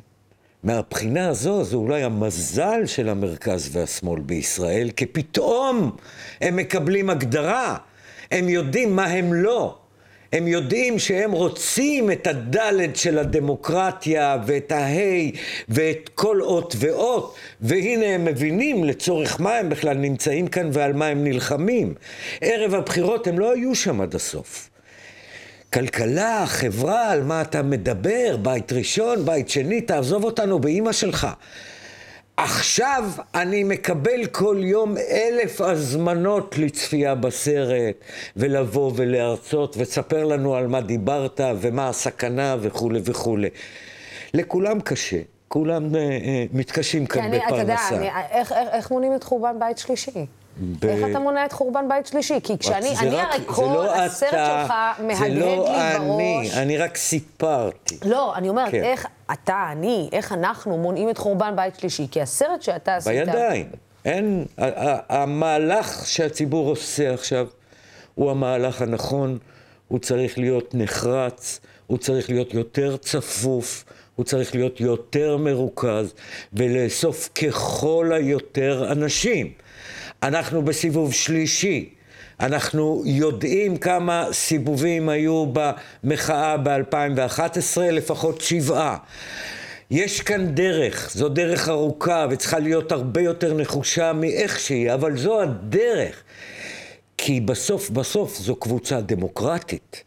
מהבחינה 0.62 1.28
הזו, 1.28 1.64
זה 1.64 1.76
אולי 1.76 2.02
המזל 2.02 2.86
של 2.86 3.08
המרכז 3.08 3.76
והשמאל 3.76 4.20
בישראל, 4.20 4.90
כי 4.90 5.06
פתאום 5.06 5.96
הם 6.40 6.56
מקבלים 6.56 7.10
הגדרה, 7.10 7.76
הם 8.30 8.48
יודעים 8.48 8.96
מה 8.96 9.04
הם 9.04 9.32
לא. 9.32 9.78
הם 10.32 10.48
יודעים 10.48 10.98
שהם 10.98 11.32
רוצים 11.32 12.10
את 12.10 12.26
הדלת 12.26 12.96
של 12.96 13.18
הדמוקרטיה 13.18 14.36
ואת 14.46 14.72
ההי 14.72 15.32
ואת 15.68 16.10
כל 16.14 16.40
אות 16.42 16.74
ואות 16.78 17.34
והנה 17.60 18.06
הם 18.06 18.24
מבינים 18.24 18.84
לצורך 18.84 19.40
מה 19.40 19.54
הם 19.54 19.68
בכלל 19.68 19.96
נמצאים 19.96 20.46
כאן 20.46 20.70
ועל 20.72 20.92
מה 20.92 21.06
הם 21.06 21.24
נלחמים. 21.24 21.94
ערב 22.40 22.74
הבחירות 22.74 23.26
הם 23.26 23.38
לא 23.38 23.52
היו 23.52 23.74
שם 23.74 24.00
עד 24.00 24.14
הסוף. 24.14 24.71
כלכלה, 25.72 26.44
חברה, 26.46 27.10
על 27.10 27.22
מה 27.22 27.42
אתה 27.42 27.62
מדבר, 27.62 28.36
בית 28.42 28.72
ראשון, 28.72 29.24
בית 29.24 29.48
שני, 29.48 29.80
תעזוב 29.80 30.24
אותנו 30.24 30.58
באימא 30.58 30.92
שלך. 30.92 31.28
עכשיו 32.36 33.10
אני 33.34 33.64
מקבל 33.64 34.26
כל 34.26 34.56
יום 34.60 34.96
אלף 34.96 35.60
הזמנות 35.60 36.58
לצפייה 36.58 37.14
בסרט, 37.14 37.94
ולבוא 38.36 38.92
ולהרצות, 38.96 39.76
ותספר 39.78 40.24
לנו 40.24 40.54
על 40.54 40.66
מה 40.66 40.80
דיברת, 40.80 41.40
ומה 41.60 41.88
הסכנה, 41.88 42.56
וכולי 42.60 43.00
וכולי. 43.04 43.48
לכולם 44.34 44.80
קשה, 44.80 45.20
כולם 45.48 45.90
uh, 45.90 45.94
uh, 45.94 45.96
מתקשים 46.52 47.06
כאן 47.06 47.30
בפרנסה. 47.30 47.48
אתה 47.48 47.56
יודע, 47.56 47.76
אני, 47.92 48.08
איך, 48.30 48.52
איך, 48.52 48.68
איך 48.72 48.90
מונים 48.90 49.14
את 49.14 49.24
חורבן 49.24 49.58
בית 49.58 49.78
שלישי? 49.78 50.26
ב... 50.60 50.86
איך 50.86 51.10
אתה 51.10 51.18
מונע 51.18 51.44
את 51.44 51.52
חורבן 51.52 51.88
בית 51.88 52.06
שלישי? 52.06 52.40
כי 52.42 52.58
כשאני, 52.58 52.94
אני 52.98 53.16
רק, 53.16 53.28
הרי 53.32 53.44
כל 53.46 53.62
לא 53.62 53.94
הסרט 53.94 54.28
אתה, 54.28 54.66
שלך 54.68 55.04
מהדהד 55.06 55.30
לי 55.30 55.40
לא 55.40 55.66
אני, 55.76 56.08
בראש. 56.08 56.56
אני 56.56 56.78
רק 56.78 56.96
סיפרתי. 56.96 57.96
לא, 58.04 58.36
אני 58.36 58.48
אומרת, 58.48 58.70
כן. 58.70 58.82
איך 58.82 59.06
אתה, 59.32 59.68
אני, 59.72 60.08
איך 60.12 60.32
אנחנו 60.32 60.78
מונעים 60.78 61.10
את 61.10 61.18
חורבן 61.18 61.56
בית 61.56 61.78
שלישי? 61.78 62.06
כי 62.10 62.22
הסרט 62.22 62.62
שאתה 62.62 62.96
עשית... 62.96 63.26
בידיים. 63.26 63.66
אין, 64.04 64.44
המהלך 65.08 66.06
שהציבור 66.06 66.68
עושה 66.68 67.14
עכשיו 67.14 67.46
הוא 68.14 68.30
המהלך 68.30 68.82
הנכון, 68.82 69.38
הוא 69.88 69.98
צריך 69.98 70.38
להיות 70.38 70.74
נחרץ, 70.74 71.60
הוא 71.86 71.98
צריך 71.98 72.30
להיות 72.30 72.54
יותר 72.54 72.96
צפוף. 72.96 73.84
הוא 74.16 74.24
צריך 74.24 74.54
להיות 74.54 74.80
יותר 74.80 75.36
מרוכז 75.36 76.14
ולאסוף 76.52 77.28
ככל 77.28 78.10
היותר 78.14 78.92
אנשים. 78.92 79.52
אנחנו 80.22 80.62
בסיבוב 80.62 81.12
שלישי. 81.12 81.88
אנחנו 82.40 83.02
יודעים 83.06 83.76
כמה 83.76 84.26
סיבובים 84.32 85.08
היו 85.08 85.46
במחאה 85.52 86.56
ב-2011, 86.56 87.80
לפחות 87.80 88.40
שבעה. 88.40 88.96
יש 89.90 90.20
כאן 90.20 90.54
דרך, 90.54 91.10
זו 91.14 91.28
דרך 91.28 91.68
ארוכה 91.68 92.26
וצריכה 92.30 92.58
להיות 92.58 92.92
הרבה 92.92 93.20
יותר 93.20 93.54
נחושה 93.54 94.12
מאיך 94.12 94.60
שהיא, 94.60 94.94
אבל 94.94 95.16
זו 95.16 95.42
הדרך. 95.42 96.22
כי 97.18 97.40
בסוף 97.40 97.90
בסוף 97.90 98.38
זו 98.38 98.56
קבוצה 98.56 99.00
דמוקרטית. 99.00 100.04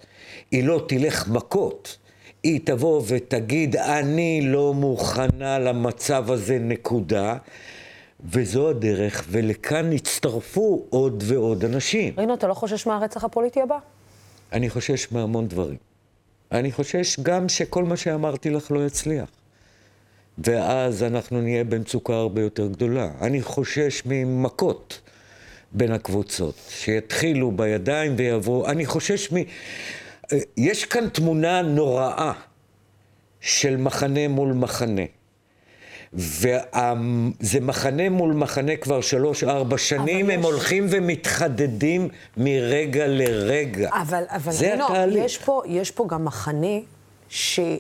היא 0.52 0.64
לא 0.64 0.86
תלך 0.88 1.28
מכות. 1.28 1.98
היא 2.44 2.60
תבוא 2.64 3.02
ותגיד, 3.08 3.76
אני 3.76 4.42
לא 4.44 4.74
מוכנה 4.74 5.60
למצב 5.60 6.32
הזה, 6.32 6.58
נקודה. 6.60 7.38
וזו 8.32 8.70
הדרך, 8.70 9.26
ולכאן 9.30 9.92
הצטרפו 9.92 10.86
עוד 10.90 11.24
ועוד 11.28 11.66
אנשים. 11.66 12.14
רינו, 12.18 12.34
אתה 12.34 12.48
לא 12.48 12.54
חושש 12.54 12.88
מהרצח 12.88 13.24
הפוליטי 13.24 13.62
הבא? 13.62 13.78
אני 14.54 14.70
חושש 14.70 15.12
מהמון 15.12 15.48
דברים. 15.48 15.78
אני 16.52 16.72
חושש 16.72 17.20
גם 17.20 17.50
שכל 17.50 17.84
מה 17.84 17.98
שאמרתי 17.98 18.50
לך 18.50 18.72
לא 18.72 18.86
יצליח. 18.86 19.30
ואז 20.38 21.04
אנחנו 21.04 21.42
נהיה 21.42 21.64
במצוקה 21.64 22.14
הרבה 22.14 22.42
יותר 22.42 22.68
גדולה. 22.68 23.10
אני 23.22 23.42
חושש 23.42 24.02
ממכות 24.06 25.02
בין 25.72 25.92
הקבוצות, 25.92 26.56
שיתחילו 26.70 27.52
בידיים 27.52 28.14
ויעברו. 28.18 28.68
אני 28.68 28.86
חושש 28.86 29.34
מ... 29.34 29.36
יש 30.58 30.86
כאן 30.86 31.10
תמונה 31.10 31.62
נוראה 31.62 32.32
של 33.42 33.78
מחנה 33.78 34.28
מול 34.28 34.54
מחנה. 34.54 35.02
וזה 36.16 37.60
מחנה 37.62 38.10
מול 38.10 38.34
מחנה 38.34 38.76
כבר 38.76 39.02
שלוש-ארבע 39.02 39.78
שנים, 39.78 40.30
הם 40.30 40.40
יש... 40.40 40.46
הולכים 40.46 40.88
ומתחדדים 40.90 42.10
מרגע 42.38 43.08
לרגע. 43.08 43.90
אבל, 44.02 44.24
אבל 44.30 44.52
זה 44.52 44.76
לא, 44.78 44.86
התהליך. 44.86 45.26
יש 45.26 45.38
פה, 45.38 45.62
יש 45.66 45.92
פה 45.92 46.06
גם 46.08 46.26
מחנה 46.26 46.78
ששם 47.30 47.80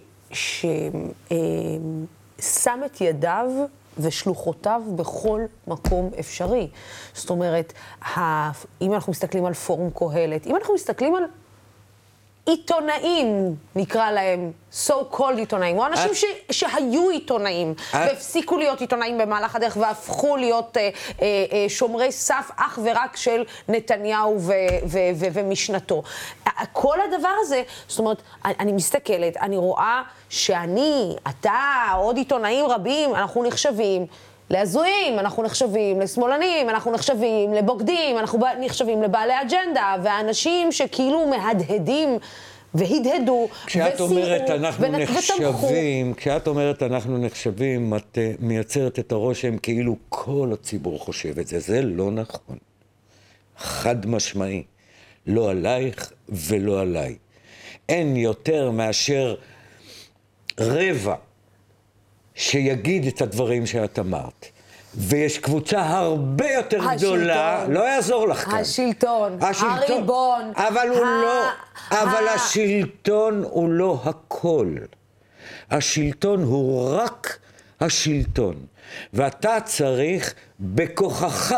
אה, 1.32 2.86
את 2.86 3.02
ידיו 3.02 3.48
ושלוחותיו 3.98 4.82
בכל 4.96 5.42
מקום 5.68 6.12
אפשרי. 6.20 6.68
זאת 7.14 7.30
אומרת, 7.30 7.74
אם 8.82 8.94
אנחנו 8.94 9.12
מסתכלים 9.12 9.46
על 9.46 9.54
פורום 9.54 9.90
קהלת, 9.96 10.48
אם 10.48 10.56
אנחנו 10.56 10.74
מסתכלים 10.74 11.16
על 11.16 11.24
עיתונאים, 12.46 13.56
נקרא 13.76 14.12
להם, 14.12 14.52
so 14.88 14.94
called 15.14 15.38
עיתונאים, 15.38 15.78
או 15.78 15.86
אנשים 15.86 16.10
את- 16.12 16.16
ש, 16.16 16.26
שהיו 16.52 17.10
עיתונאים, 17.10 17.74
והפסיקו 17.94 18.58
להיות 18.58 18.82
עיתונאים 18.82 19.18
במהלך 19.18 19.56
הדרך, 19.56 19.78
והפכו 19.82 20.36
להיות 20.38 20.78
אה, 20.78 20.90
אה, 21.22 21.26
אה, 21.52 21.66
שומרי 21.70 22.12
סף 22.12 22.52
אך 22.56 22.80
ורק 22.84 23.16
של 23.16 23.44
נתניהו 23.68 24.38
ו, 24.42 24.54
ו, 24.88 24.98
ו, 25.16 25.26
ומשנתו. 25.34 26.04
כל 26.74 26.98
הדבר 27.02 27.32
הזה, 27.42 27.64
זאת 27.88 28.00
אומרת, 28.00 28.22
אני 28.46 28.72
מסתכלת, 28.72 29.38
אני 29.38 29.58
רואה 29.58 30.02
שאני, 30.30 31.16
אתה, 31.30 31.60
עוד 31.98 32.18
עיתונאים 32.18 32.66
רבים, 32.66 33.16
אנחנו 33.16 33.44
נחשבים. 33.44 34.06
להזויים, 34.50 35.20
אנחנו 35.20 35.44
נחשבים 35.44 36.02
לשמאלנים, 36.02 36.70
אנחנו 36.70 36.92
נחשבים 36.92 37.54
לבוגדים, 37.54 38.18
אנחנו 38.18 38.40
נחשבים 38.60 39.02
לבעלי 39.04 39.34
אג'נדה, 39.42 39.96
ואנשים 40.04 40.72
שכאילו 40.72 41.28
מהדהדים 41.28 42.18
והדהדו, 42.74 43.48
כשאת 43.66 43.94
וסייעו, 43.94 44.12
אומרת 44.12 44.50
אנחנו 44.50 44.86
ותמכו. 44.86 45.02
נחשבים, 45.02 46.14
כשאת 46.14 46.48
אומרת 46.48 46.84
אנחנו 46.84 47.18
נחשבים, 47.18 47.94
את 47.94 48.18
אה, 48.18 48.32
מייצרת 48.40 49.00
את 49.00 49.12
הרושם 49.12 49.58
כאילו 49.58 49.96
כל 50.10 50.50
הציבור 50.54 51.00
חושב 51.00 51.40
את 51.40 51.48
זה. 51.48 51.60
זה 51.60 51.82
לא 51.82 52.12
נכון. 52.12 52.58
חד 53.58 54.06
משמעי. 54.06 54.64
לא 55.28 55.50
עלייך 55.50 56.12
ולא 56.30 56.82
עליי. 56.82 57.16
אין 57.90 58.16
יותר 58.16 58.72
מאשר 58.72 59.36
רבע 60.60 61.16
שיגיד 62.36 63.08
את 63.08 63.22
הדברים 63.22 63.66
שאת 63.66 64.00
אמרת. 64.00 64.46
ויש 64.98 65.38
קבוצה 65.38 65.82
הרבה 65.82 66.52
יותר 66.52 66.78
השלטון. 66.90 66.98
גדולה, 67.18 67.66
לא 67.68 67.80
יעזור 67.80 68.28
לך 68.28 68.46
כאן. 68.46 68.56
השלטון, 68.58 69.38
הריבון, 69.42 70.52
אבל 70.56 70.88
הוא 70.90 70.98
ה- 71.06 71.22
לא, 71.22 71.44
אבל 71.92 72.28
ה- 72.28 72.34
השלטון 72.34 73.44
הוא 73.50 73.70
לא 73.70 74.00
הכל. 74.04 74.76
השלטון 75.72 76.44
הוא 76.44 76.90
רק 76.96 77.38
השלטון. 77.82 78.56
ואתה 79.14 79.58
צריך 79.66 80.34
בכוחך 80.60 81.56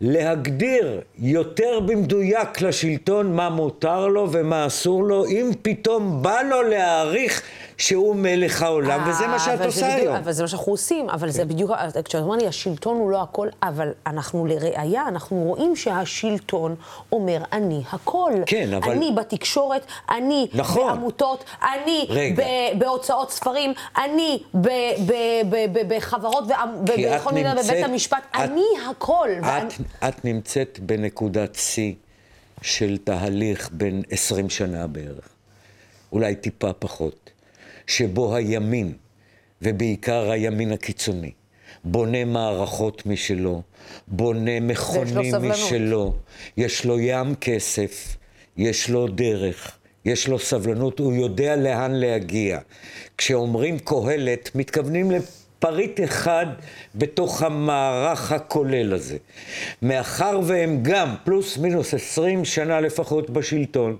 להגדיר 0.00 1.00
יותר 1.18 1.80
במדויק 1.86 2.60
לשלטון 2.60 3.36
מה 3.36 3.48
מותר 3.50 4.06
לו 4.06 4.28
ומה 4.32 4.66
אסור 4.66 5.04
לו, 5.04 5.26
אם 5.26 5.50
פתאום 5.62 6.22
בא 6.22 6.42
לו 6.42 6.62
להעריך 6.62 7.42
שהוא 7.80 8.16
מלך 8.16 8.62
העולם, 8.62 9.08
וזה 9.08 9.26
מה 9.26 9.38
שאת 9.38 9.54
אבל 9.58 9.66
עושה 9.66 9.80
בדיוק, 9.86 10.00
היום. 10.00 10.14
כן. 10.16 10.22
אבל 10.22 10.32
זה 10.32 10.42
מה 10.42 10.48
שאנחנו 10.48 10.72
עושים, 10.72 11.10
אבל 11.10 11.30
זה 11.30 11.44
בדיוק, 11.44 11.70
כשאת 12.04 12.22
אומרת 12.22 12.42
לי, 12.42 12.48
השלטון 12.48 12.96
הוא 12.96 13.10
לא 13.10 13.22
הכל, 13.22 13.48
אבל 13.62 13.92
אנחנו 14.06 14.46
לראיה, 14.46 15.08
אנחנו 15.08 15.36
רואים 15.36 15.76
שהשלטון 15.76 16.74
אומר, 17.12 17.42
אני 17.52 17.82
הכל. 17.92 18.32
כן, 18.46 18.74
אבל- 18.74 18.92
אני 18.92 19.12
בתקשורת, 19.16 19.82
אני 20.10 20.48
נכון. 20.54 20.86
בעמותות, 20.88 21.44
אני 21.62 22.06
רגע. 22.08 22.42
ב- 22.44 22.78
בהוצאות 22.78 23.30
ספרים, 23.30 23.72
אני 24.04 24.42
ב- 24.54 24.66
ב- 25.06 25.12
ב- 25.50 25.78
ב- 25.78 25.94
בחברות 25.96 26.44
ובכל 26.44 27.32
מיני, 27.32 27.48
בבית 27.54 27.84
המשפט, 27.84 28.22
את- 28.30 28.36
אני 28.36 28.64
הכל. 28.90 29.28
ואני- 29.42 29.68
את, 29.68 29.72
את 30.08 30.24
נמצאת 30.24 30.78
בנקודת 30.82 31.54
שיא 31.54 31.94
של 32.62 32.96
תהליך 33.04 33.68
בין 33.72 34.02
20 34.10 34.50
שנה 34.50 34.86
בערך, 34.86 35.28
אולי 36.12 36.34
טיפה 36.34 36.72
פחות, 36.72 37.29
שבו 37.90 38.36
הימין, 38.36 38.92
ובעיקר 39.62 40.30
הימין 40.30 40.72
הקיצוני, 40.72 41.30
בונה 41.84 42.24
מערכות 42.24 43.06
משלו, 43.06 43.62
בונה 44.08 44.60
מכונים 44.60 45.30
סבלנות. 45.30 45.56
משלו, 45.56 46.14
יש 46.56 46.84
לו 46.84 47.00
ים 47.00 47.34
כסף, 47.34 48.16
יש 48.56 48.90
לו 48.90 49.08
דרך. 49.08 49.76
יש 50.04 50.28
לו 50.28 50.38
סבלנות, 50.38 50.98
הוא 50.98 51.14
יודע 51.14 51.56
לאן 51.56 51.92
להגיע. 51.92 52.58
כשאומרים 53.18 53.78
קהלת, 53.78 54.50
מתכוונים 54.54 55.10
לפריט 55.64 56.00
אחד 56.04 56.46
בתוך 56.94 57.42
המערך 57.42 58.32
הכולל 58.32 58.92
הזה. 58.92 59.16
מאחר 59.82 60.40
והם 60.44 60.78
גם 60.82 61.14
פלוס 61.24 61.58
מינוס 61.58 61.94
20 61.94 62.44
שנה 62.44 62.80
לפחות 62.80 63.30
בשלטון, 63.30 63.96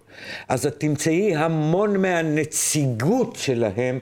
אז 0.49 0.67
את 0.67 0.81
תמצאי 0.81 1.37
המון 1.37 1.97
מהנציגות 1.97 3.37
שלהם 3.37 3.99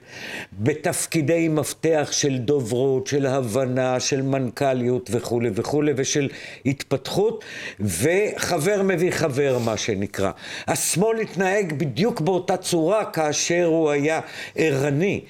בתפקידי 0.59 1.47
מפתח 1.47 2.09
של 2.11 2.37
דוברות, 2.37 3.07
של 3.07 3.25
הבנה, 3.25 3.99
של 3.99 4.21
מנכ"ליות 4.21 5.09
וכולי 5.13 5.49
וכולי, 5.53 5.93
ושל 5.95 6.29
התפתחות, 6.65 7.45
וחבר 7.79 8.81
מביא 8.83 9.11
חבר, 9.11 9.57
מה 9.65 9.77
שנקרא. 9.77 10.31
השמאל 10.67 11.19
התנהג 11.19 11.73
בדיוק 11.73 12.21
באותה 12.21 12.57
צורה 12.57 13.05
כאשר 13.05 13.65
הוא 13.65 13.89
היה 13.89 14.19
ערני. 14.55 15.21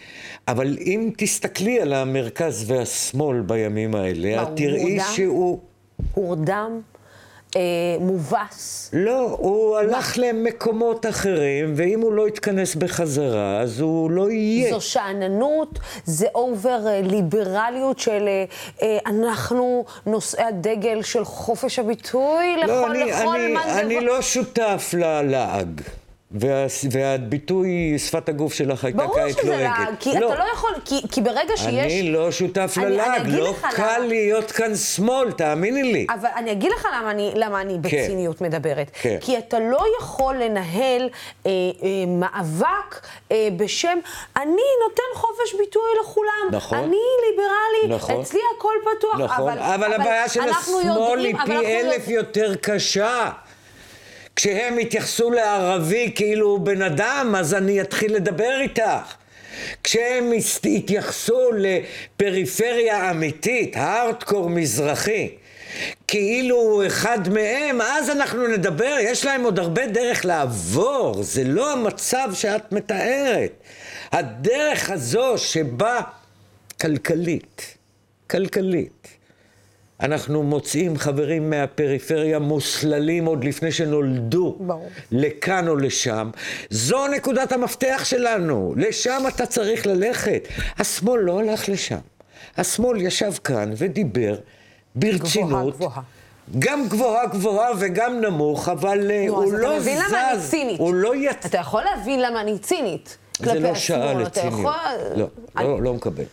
אבל 0.52 0.78
אם 0.80 1.10
תסתכלי 1.18 1.82
על 1.82 1.94
המרכז 1.94 2.72
והשמאל 2.72 3.42
בימים 3.42 3.96
האלה, 3.96 4.36
מה, 4.36 4.42
את 4.44 4.48
הוא 4.48 4.56
תראי? 4.58 5.00
שהוא... 5.16 5.60
הורדם, 6.14 6.82
אה, 7.56 7.62
מובס. 8.00 8.90
לא, 8.94 9.36
הוא 9.40 9.78
הלך 9.78 10.18
למקומות 10.22 11.06
אחרים, 11.06 11.74
ואם 11.76 12.02
הוא 12.02 12.14
לא 12.14 12.28
יתכנס 12.28 12.76
בחזרה, 12.76 13.60
אז 13.62 13.80
הוא 13.80 14.12
לא 14.12 14.32
יהיה. 14.32 14.74
זו 14.74 14.82
שאננות, 14.82 15.80
זה 16.06 16.26
אובר 16.36 16.88
אה, 16.88 17.02
ליברליות 17.02 18.00
של 18.00 18.28
אה, 18.28 18.44
אה, 18.82 18.98
אנחנו 19.06 19.86
נושאי 20.06 20.44
הדגל 20.44 21.02
של 21.02 21.26
חופש 21.26 21.80
הביטוי 21.80 22.58
לכל, 22.58 22.68
לא, 22.72 22.92
אני, 22.92 23.04
לכל 23.12 23.36
אני, 23.40 23.54
מאן 23.54 23.70
אני 23.70 23.96
דבע- 23.96 24.06
לא 24.06 24.22
שותף 24.22 24.94
ללעג. 24.98 25.82
וה, 26.32 26.66
והביטוי 26.92 28.00
שפת 28.00 28.30
הגוף 28.30 28.54
שלך 28.54 28.86
הייתה 28.86 29.04
ברור 29.04 29.16
כעת 29.16 29.38
שזה 29.38 29.46
לועגת. 29.46 29.62
לעג, 29.62 29.96
כי 30.00 30.12
אתה 30.12 30.36
לא 30.36 30.44
יכול, 30.54 30.72
כי, 30.86 31.02
כי 31.12 31.22
ברגע 31.22 31.58
שיש... 31.58 31.70
אני 31.70 32.12
לא 32.12 32.32
שותף 32.32 32.78
ללעג, 32.82 33.28
לא 33.28 33.54
קל 33.72 33.98
למה. 33.98 34.08
להיות 34.08 34.52
כאן 34.52 34.76
שמאל, 34.76 35.32
תאמיני 35.32 35.84
לי. 35.84 36.08
אבל 36.10 36.30
אני 36.36 36.52
אגיד 36.52 36.72
לך 36.72 36.88
למה 36.98 37.12
אני, 37.12 37.32
למה 37.36 37.62
אני 37.62 37.78
בציניות 37.78 38.42
מדברת. 38.42 38.92
כן. 39.02 39.18
כי 39.22 39.38
אתה 39.38 39.60
לא 39.60 39.86
יכול 40.00 40.36
לנהל 40.36 41.10
אה, 41.46 41.52
אה, 41.84 41.90
מאבק 42.08 43.08
אה, 43.32 43.48
בשם, 43.58 44.00
אני 44.38 44.62
נותן 44.90 45.04
חופש 45.14 45.56
ביטוי 45.60 45.90
לכולם. 46.02 46.50
נכון. 46.52 46.78
אני 46.78 46.98
ליברלי, 47.30 47.96
נכון. 47.96 48.22
אצלי 48.22 48.40
הכל 48.58 48.74
פתוח. 48.82 49.20
נכון, 49.20 49.58
אבל, 49.58 49.60
אבל 49.60 49.94
הבעיה 49.94 50.30
של 50.30 50.42
השמאל 50.42 51.20
היא 51.20 51.36
אבל 51.36 51.46
פי 51.46 51.66
אלף 51.66 52.08
יותר 52.08 52.56
קשה. 52.56 53.30
כשהם 54.40 54.80
יתייחסו 54.80 55.32
לערבי 55.32 56.12
כאילו 56.16 56.48
הוא 56.48 56.60
בן 56.60 56.82
אדם, 56.82 57.36
אז 57.38 57.54
אני 57.54 57.82
אתחיל 57.82 58.16
לדבר 58.16 58.60
איתך. 58.62 59.16
כשהם 59.84 60.32
יתייחסו 60.64 61.50
לפריפריה 61.58 63.12
אמיתית, 63.12 63.76
הארדקור 63.76 64.50
מזרחי, 64.50 65.30
כאילו 66.08 66.56
הוא 66.56 66.86
אחד 66.88 67.30
מהם, 67.30 67.82
אז 67.82 68.10
אנחנו 68.10 68.48
נדבר, 68.48 68.96
יש 69.02 69.26
להם 69.26 69.44
עוד 69.44 69.60
הרבה 69.60 69.88
דרך 69.88 70.26
לעבור, 70.26 71.24
זה 71.24 71.44
לא 71.44 71.74
המצב 71.74 72.30
שאת 72.34 72.72
מתארת. 72.72 73.52
הדרך 74.12 74.90
הזו 74.90 75.38
שבה 75.38 76.02
כלכלית, 76.82 77.78
כלכלית, 78.30 79.08
אנחנו 80.02 80.44
מוצאים 80.44 80.98
חברים 80.98 81.50
מהפריפריה 81.50 82.40
מוסללים 82.40 83.26
עוד 83.26 83.44
לפני 83.44 83.72
שנולדו 83.72 84.56
ברור. 84.60 84.90
לכאן 85.12 85.68
או 85.68 85.76
לשם. 85.76 86.30
זו 86.70 87.08
נקודת 87.08 87.52
המפתח 87.52 88.02
שלנו, 88.04 88.74
לשם 88.78 89.24
אתה 89.28 89.46
צריך 89.46 89.88
ללכת. 89.88 90.48
השמאל 90.78 91.22
לא 91.22 91.40
הלך 91.40 91.70
לשם. 91.70 91.98
השמאל 92.58 93.02
ישב 93.02 93.32
כאן 93.44 93.72
ודיבר 93.78 94.36
ברצינות. 94.96 95.76
גבוהה. 95.76 96.02
גם 96.60 96.88
גבוהה 96.90 97.26
גבוהה 97.28 97.70
וגם 97.80 98.22
נמוך, 98.22 98.70
אבל 98.70 99.00
נו, 99.28 99.36
הוא 99.36 99.44
אז 99.46 99.54
לא 99.54 99.68
אתה 99.72 99.80
מבין 99.80 99.98
למה 99.98 100.32
אני 100.32 100.40
זז, 100.40 100.50
צינית. 100.50 100.80
הוא 100.80 100.94
לא 100.94 101.16
יצא. 101.16 101.48
אתה 101.48 101.58
יכול 101.58 101.84
להבין 101.84 102.22
למה 102.22 102.42
אני 102.42 102.60
צינית. 102.60 103.18
זה 103.40 103.60
לא 103.60 103.76
שעה 103.76 104.10
השמאל, 104.10 104.22
אתה 104.28 104.30
לציניות. 104.40 104.60
יכול- 104.60 104.74
לא, 105.16 105.28
אני- 105.58 105.68
לא, 105.68 105.82
לא 105.82 105.94
מקבל. 105.94 106.24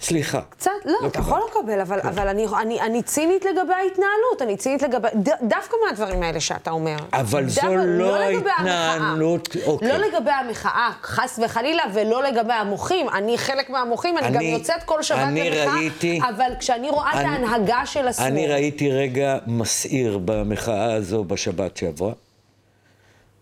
סליחה. 0.00 0.40
קצת, 0.50 0.70
לא, 0.84 0.98
אתה 1.06 1.18
יכול 1.18 1.40
לקבל, 1.50 1.80
אבל, 1.80 2.00
כן. 2.02 2.08
אבל 2.08 2.28
אני, 2.28 2.46
אני, 2.60 2.80
אני 2.80 3.02
צינית 3.02 3.44
לגבי 3.44 3.72
ההתנהלות, 3.74 4.42
אני 4.42 4.56
צינית 4.56 4.82
לגבי, 4.82 5.08
ד, 5.22 5.28
דווקא 5.42 5.76
מהדברים 5.86 6.22
האלה 6.22 6.40
שאתה 6.40 6.70
אומר. 6.70 6.96
אבל 7.12 7.48
זו 7.48 7.60
דווקא- 7.60 7.74
לא 7.86 8.18
לגבי 8.18 8.50
ההתנהלות. 8.50 9.48
אוקיי. 9.66 9.88
לא 9.88 9.96
לגבי 9.96 10.30
המחאה, 10.30 10.90
חס 11.02 11.38
וחלילה, 11.44 11.82
ולא 11.94 12.22
לגבי 12.22 12.52
המוחים. 12.52 13.08
אני 13.08 13.38
חלק 13.38 13.70
מהמוחים, 13.70 14.18
אני, 14.18 14.26
גם 14.28 14.36
אני- 14.36 14.44
יוצאת 14.44 14.82
כל 14.84 15.02
שבת 15.02 15.18
למחאה, 15.18 15.74
ראיתי- 15.74 16.20
אבל 16.28 16.52
כשאני 16.60 16.90
רואה 16.90 17.10
את 17.10 17.16
אני- 17.16 17.28
ההנהגה 17.28 17.86
של 17.86 18.08
השמאל... 18.08 18.26
אני 18.26 18.46
ראיתי 18.46 18.90
רגע 18.92 19.38
מסעיר 19.46 20.18
במחאה 20.24 20.92
הזו 20.94 21.24
בשבת 21.24 21.76
שעברה, 21.76 22.12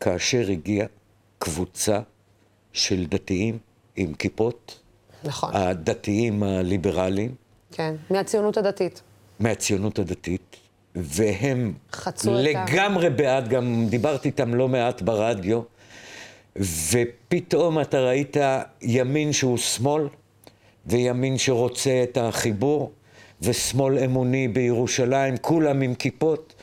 כאשר 0.01 0.43
הגיעה 0.51 0.87
קבוצה 1.39 1.99
של 2.73 3.05
דתיים 3.07 3.59
עם 3.97 4.15
כיפות, 4.15 4.79
נכון, 5.25 5.51
הדתיים 5.55 6.43
הליברליים, 6.43 7.35
כן, 7.73 7.95
מהציונות 8.11 8.57
הדתית. 8.57 9.03
מהציונות 9.41 9.99
הדתית, 9.99 10.57
והם 10.95 11.73
לגמרי 12.27 13.11
בעד, 13.11 13.49
גם 13.49 13.87
דיברתי 13.89 14.29
איתם 14.29 14.55
לא 14.55 14.69
מעט 14.69 15.03
ברדיו, 15.03 15.61
ופתאום 16.91 17.81
אתה 17.81 18.01
ראית 18.01 18.37
ימין 18.83 19.33
שהוא 19.33 19.59
שמאל, 19.59 20.09
וימין 20.87 21.39
שרוצה 21.39 22.03
את 22.03 22.19
החיבור, 22.21 22.93
ושמאל 23.43 23.99
אמוני 23.99 24.49
בירושלים, 24.49 25.37
כולם 25.37 25.83
עם 25.83 25.95
כיפות, 25.95 26.55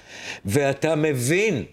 ואתה 0.46 0.96
מבין 0.96 1.64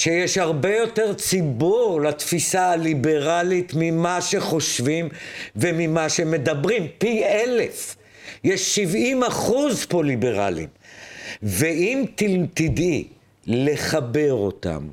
שיש 0.00 0.38
הרבה 0.38 0.76
יותר 0.76 1.14
ציבור 1.14 2.00
לתפיסה 2.00 2.70
הליברלית 2.70 3.72
ממה 3.76 4.20
שחושבים 4.20 5.08
וממה 5.56 6.08
שמדברים, 6.08 6.86
פי 6.98 7.24
אלף. 7.24 7.96
יש 8.44 8.74
70 8.74 9.22
אחוז 9.22 9.84
פה 9.84 10.04
ליברלים. 10.04 10.68
ואם 11.42 12.04
תדעי 12.54 13.04
לחבר 13.46 14.32
אותם 14.32 14.88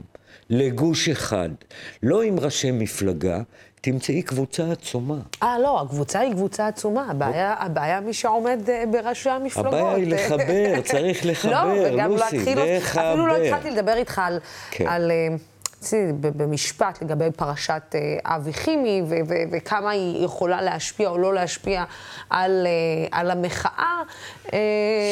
לגוש 0.50 1.10
אחד, 1.10 1.50
לא 2.04 2.22
עם 2.22 2.40
ראשי 2.40 2.72
מפלגה, 2.72 3.42
תמצאי 3.92 4.22
קבוצה 4.22 4.72
עצומה. 4.72 5.18
אה, 5.44 5.60
לא, 5.60 5.82
הקבוצה 5.82 6.20
היא 6.20 6.32
קבוצה 6.32 6.68
עצומה. 6.68 7.08
הבעיה, 7.10 7.56
הבעיה 7.60 8.00
מי 8.00 8.14
שעומד 8.14 8.70
אה, 8.70 8.84
בראשי 8.92 9.30
המפלגות. 9.30 9.74
הבעיה 9.74 9.94
היא 9.94 10.08
לחבר, 10.08 10.82
צריך 10.82 11.26
לחבר, 11.30 11.64
לא, 11.64 11.94
וגם 11.94 12.12
לוסי, 12.12 12.38
להתחיל... 12.38 12.60
לחבר. 12.78 13.12
אפילו 13.12 13.28
לא 13.28 13.36
התחלתי 13.36 13.72
לדבר 13.72 13.94
איתך 13.94 14.22
על... 14.26 14.40
כן. 14.72 14.88
על 14.88 15.12
אה, 15.12 15.36
במשפט 16.22 17.02
לגבי 17.02 17.32
פרשת 17.36 17.82
אה, 17.96 18.36
אבי 18.36 18.54
ו- 19.28 19.34
וכמה 19.52 19.92
היא 19.92 20.26
יכולה 20.26 20.62
להשפיע 20.62 21.10
או 21.10 21.18
לא 21.18 21.34
להשפיע 21.34 21.84
על, 22.30 22.68
אה, 22.68 23.20
על 23.20 23.32
המחאה. 23.32 24.02
אה, 24.54 24.60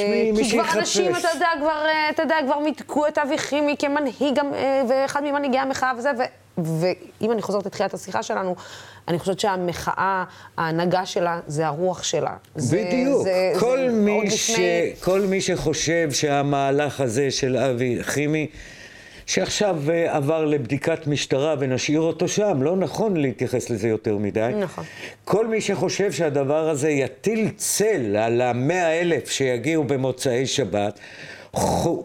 שמי, 0.08 0.32
מי 0.32 0.43
כי 0.43 0.51
כבר. 0.51 0.80
אנשים, 0.80 1.15
אתה 1.15 1.28
יודע, 1.34 1.47
כבר, 1.60 1.86
אתה 2.10 2.23
יודע, 2.23 2.36
כבר 2.45 2.60
מיתגו 2.60 3.08
את 3.08 3.17
אבי 3.17 3.38
חימי 3.38 3.75
כמנהיג, 3.80 4.39
ואחד 4.89 5.23
ממנהיגי 5.23 5.58
המחאה 5.58 5.91
וזה, 5.97 6.12
ו- 6.17 6.62
ואם 7.21 7.32
אני 7.32 7.41
חוזרת 7.41 7.65
לתחילת 7.65 7.93
השיחה 7.93 8.23
שלנו, 8.23 8.56
אני 9.08 9.19
חושבת 9.19 9.39
שהמחאה, 9.39 10.23
ההנהגה 10.58 11.06
שלה, 11.06 11.39
זה 11.47 11.65
הרוח 11.67 12.04
שלה. 12.04 12.34
זה- 12.56 12.78
בדיוק. 12.88 13.23
זה- 13.23 13.54
כל, 13.60 13.78
זה 13.89 13.95
מי 13.95 14.32
ש... 14.32 14.49
לפני- 14.49 14.93
כל 15.04 15.21
מי 15.21 15.41
שחושב 15.41 16.12
שהמהלך 16.12 17.01
הזה 17.01 17.32
של 17.32 17.58
אבי 17.58 17.97
חימי, 18.01 18.47
שעכשיו 19.26 19.78
אה, 19.90 20.16
עבר 20.16 20.46
לבדיקת 20.46 21.08
משטרה 21.08 21.56
ונשאיר 21.60 22.00
אותו 22.00 22.28
שם, 22.28 22.64
לא 22.64 22.78
נכון 22.78 23.18
להתייחס 23.18 23.70
לזה 23.70 23.88
יותר 23.88 24.18
מדי. 24.18 24.52
נכון. 24.60 24.84
כל 25.26 25.48
מי 25.48 25.62
שחושב 25.62 26.12
שהדבר 26.12 26.70
הזה 26.70 26.90
יטיל 26.90 27.50
צל 27.56 28.16
על 28.16 28.42
המאה 28.42 29.02
אלף 29.02 29.30
שיגיעו 29.30 29.84
במוצאי 29.84 30.46
שבת, 30.46 31.00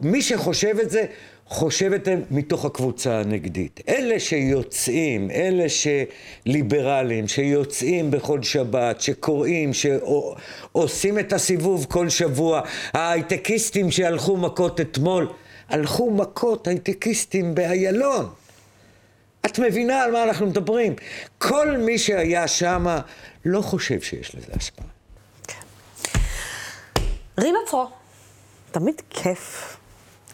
מי 0.03 0.23
שחושב 0.23 0.77
את 0.83 0.91
זה, 0.91 1.05
חושב 1.51 1.93
את 1.93 2.05
זה 2.05 2.17
מתוך 2.31 2.65
הקבוצה 2.65 3.21
הנגדית. 3.21 3.81
אלה 3.89 4.21
שיוצאים, 4.21 5.31
אלה 5.31 5.65
שליברלים, 5.69 7.29
שיוצאים 7.29 8.11
בכל 8.11 8.43
שבת, 8.43 9.01
שקוראים, 9.01 9.71
שעושים 9.73 11.19
את 11.19 11.33
הסיבוב 11.33 11.87
כל 11.89 12.09
שבוע, 12.09 12.61
ההייטקיסטים 12.93 13.91
שהלכו 13.91 14.37
מכות 14.37 14.81
אתמול, 14.81 15.27
הלכו 15.71 16.11
מכות 16.11 16.67
הייטקיסטים 16.67 17.55
באיילון. 17.55 18.31
את 19.47 19.59
מבינה 19.59 20.03
על 20.03 20.13
מה 20.13 20.23
אנחנו 20.23 20.47
מדברים. 20.47 20.95
כל 21.39 21.77
מי 21.77 21.99
שהיה 21.99 22.49
שם 22.49 22.87
לא 23.45 23.63
חושב 23.63 24.01
שיש 24.01 24.35
לזה 24.35 24.53
השפעה. 24.57 24.87
רינה 27.39 27.59
צרו, 27.67 27.89
תמיד 28.71 29.03
כיף 29.11 29.77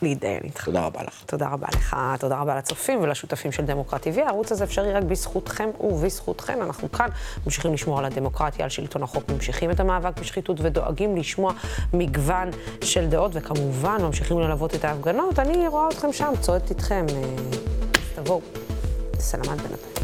להתדיין 0.02 0.40
איתך. 0.44 0.64
תודה 0.64 0.86
רבה 0.86 1.02
לך. 1.02 1.22
תודה 1.26 1.48
רבה 1.48 1.66
לך, 1.74 1.96
תודה 2.18 2.38
רבה 2.38 2.56
לצופים 2.56 3.02
ולשותפים 3.02 3.52
של 3.52 3.64
דמוקרט 3.64 4.06
TV. 4.06 4.20
הערוץ 4.20 4.52
הזה 4.52 4.64
אפשרי 4.64 4.92
רק 4.92 5.02
בזכותכם 5.02 5.70
ובזכותכן. 5.80 6.62
אנחנו 6.62 6.92
כאן 6.92 7.08
ממשיכים 7.44 7.74
לשמור 7.74 7.98
על 7.98 8.04
הדמוקרטיה, 8.04 8.64
על 8.64 8.70
שלטון 8.70 9.02
החוק, 9.02 9.30
ממשיכים 9.30 9.70
את 9.70 9.80
המאבק 9.80 10.20
בשחיתות 10.20 10.56
ודואגים 10.60 11.16
לשמוע 11.16 11.52
מגוון 11.92 12.50
של 12.84 13.06
דעות, 13.06 13.30
וכמובן 13.34 13.96
ממשיכים 14.02 14.38
ללוות 14.38 14.74
את 14.74 14.84
ההפגנות. 14.84 15.38
אני 15.38 15.68
רואה 15.68 15.88
אתכם 15.88 16.12
שם, 16.12 16.32
צועדת 16.40 16.70
איתכם. 16.70 17.06
אה, 17.10 17.22
אז 17.94 18.24
תבואו. 18.24 18.40
סלמת 19.18 19.46
בינתיים. 19.46 19.95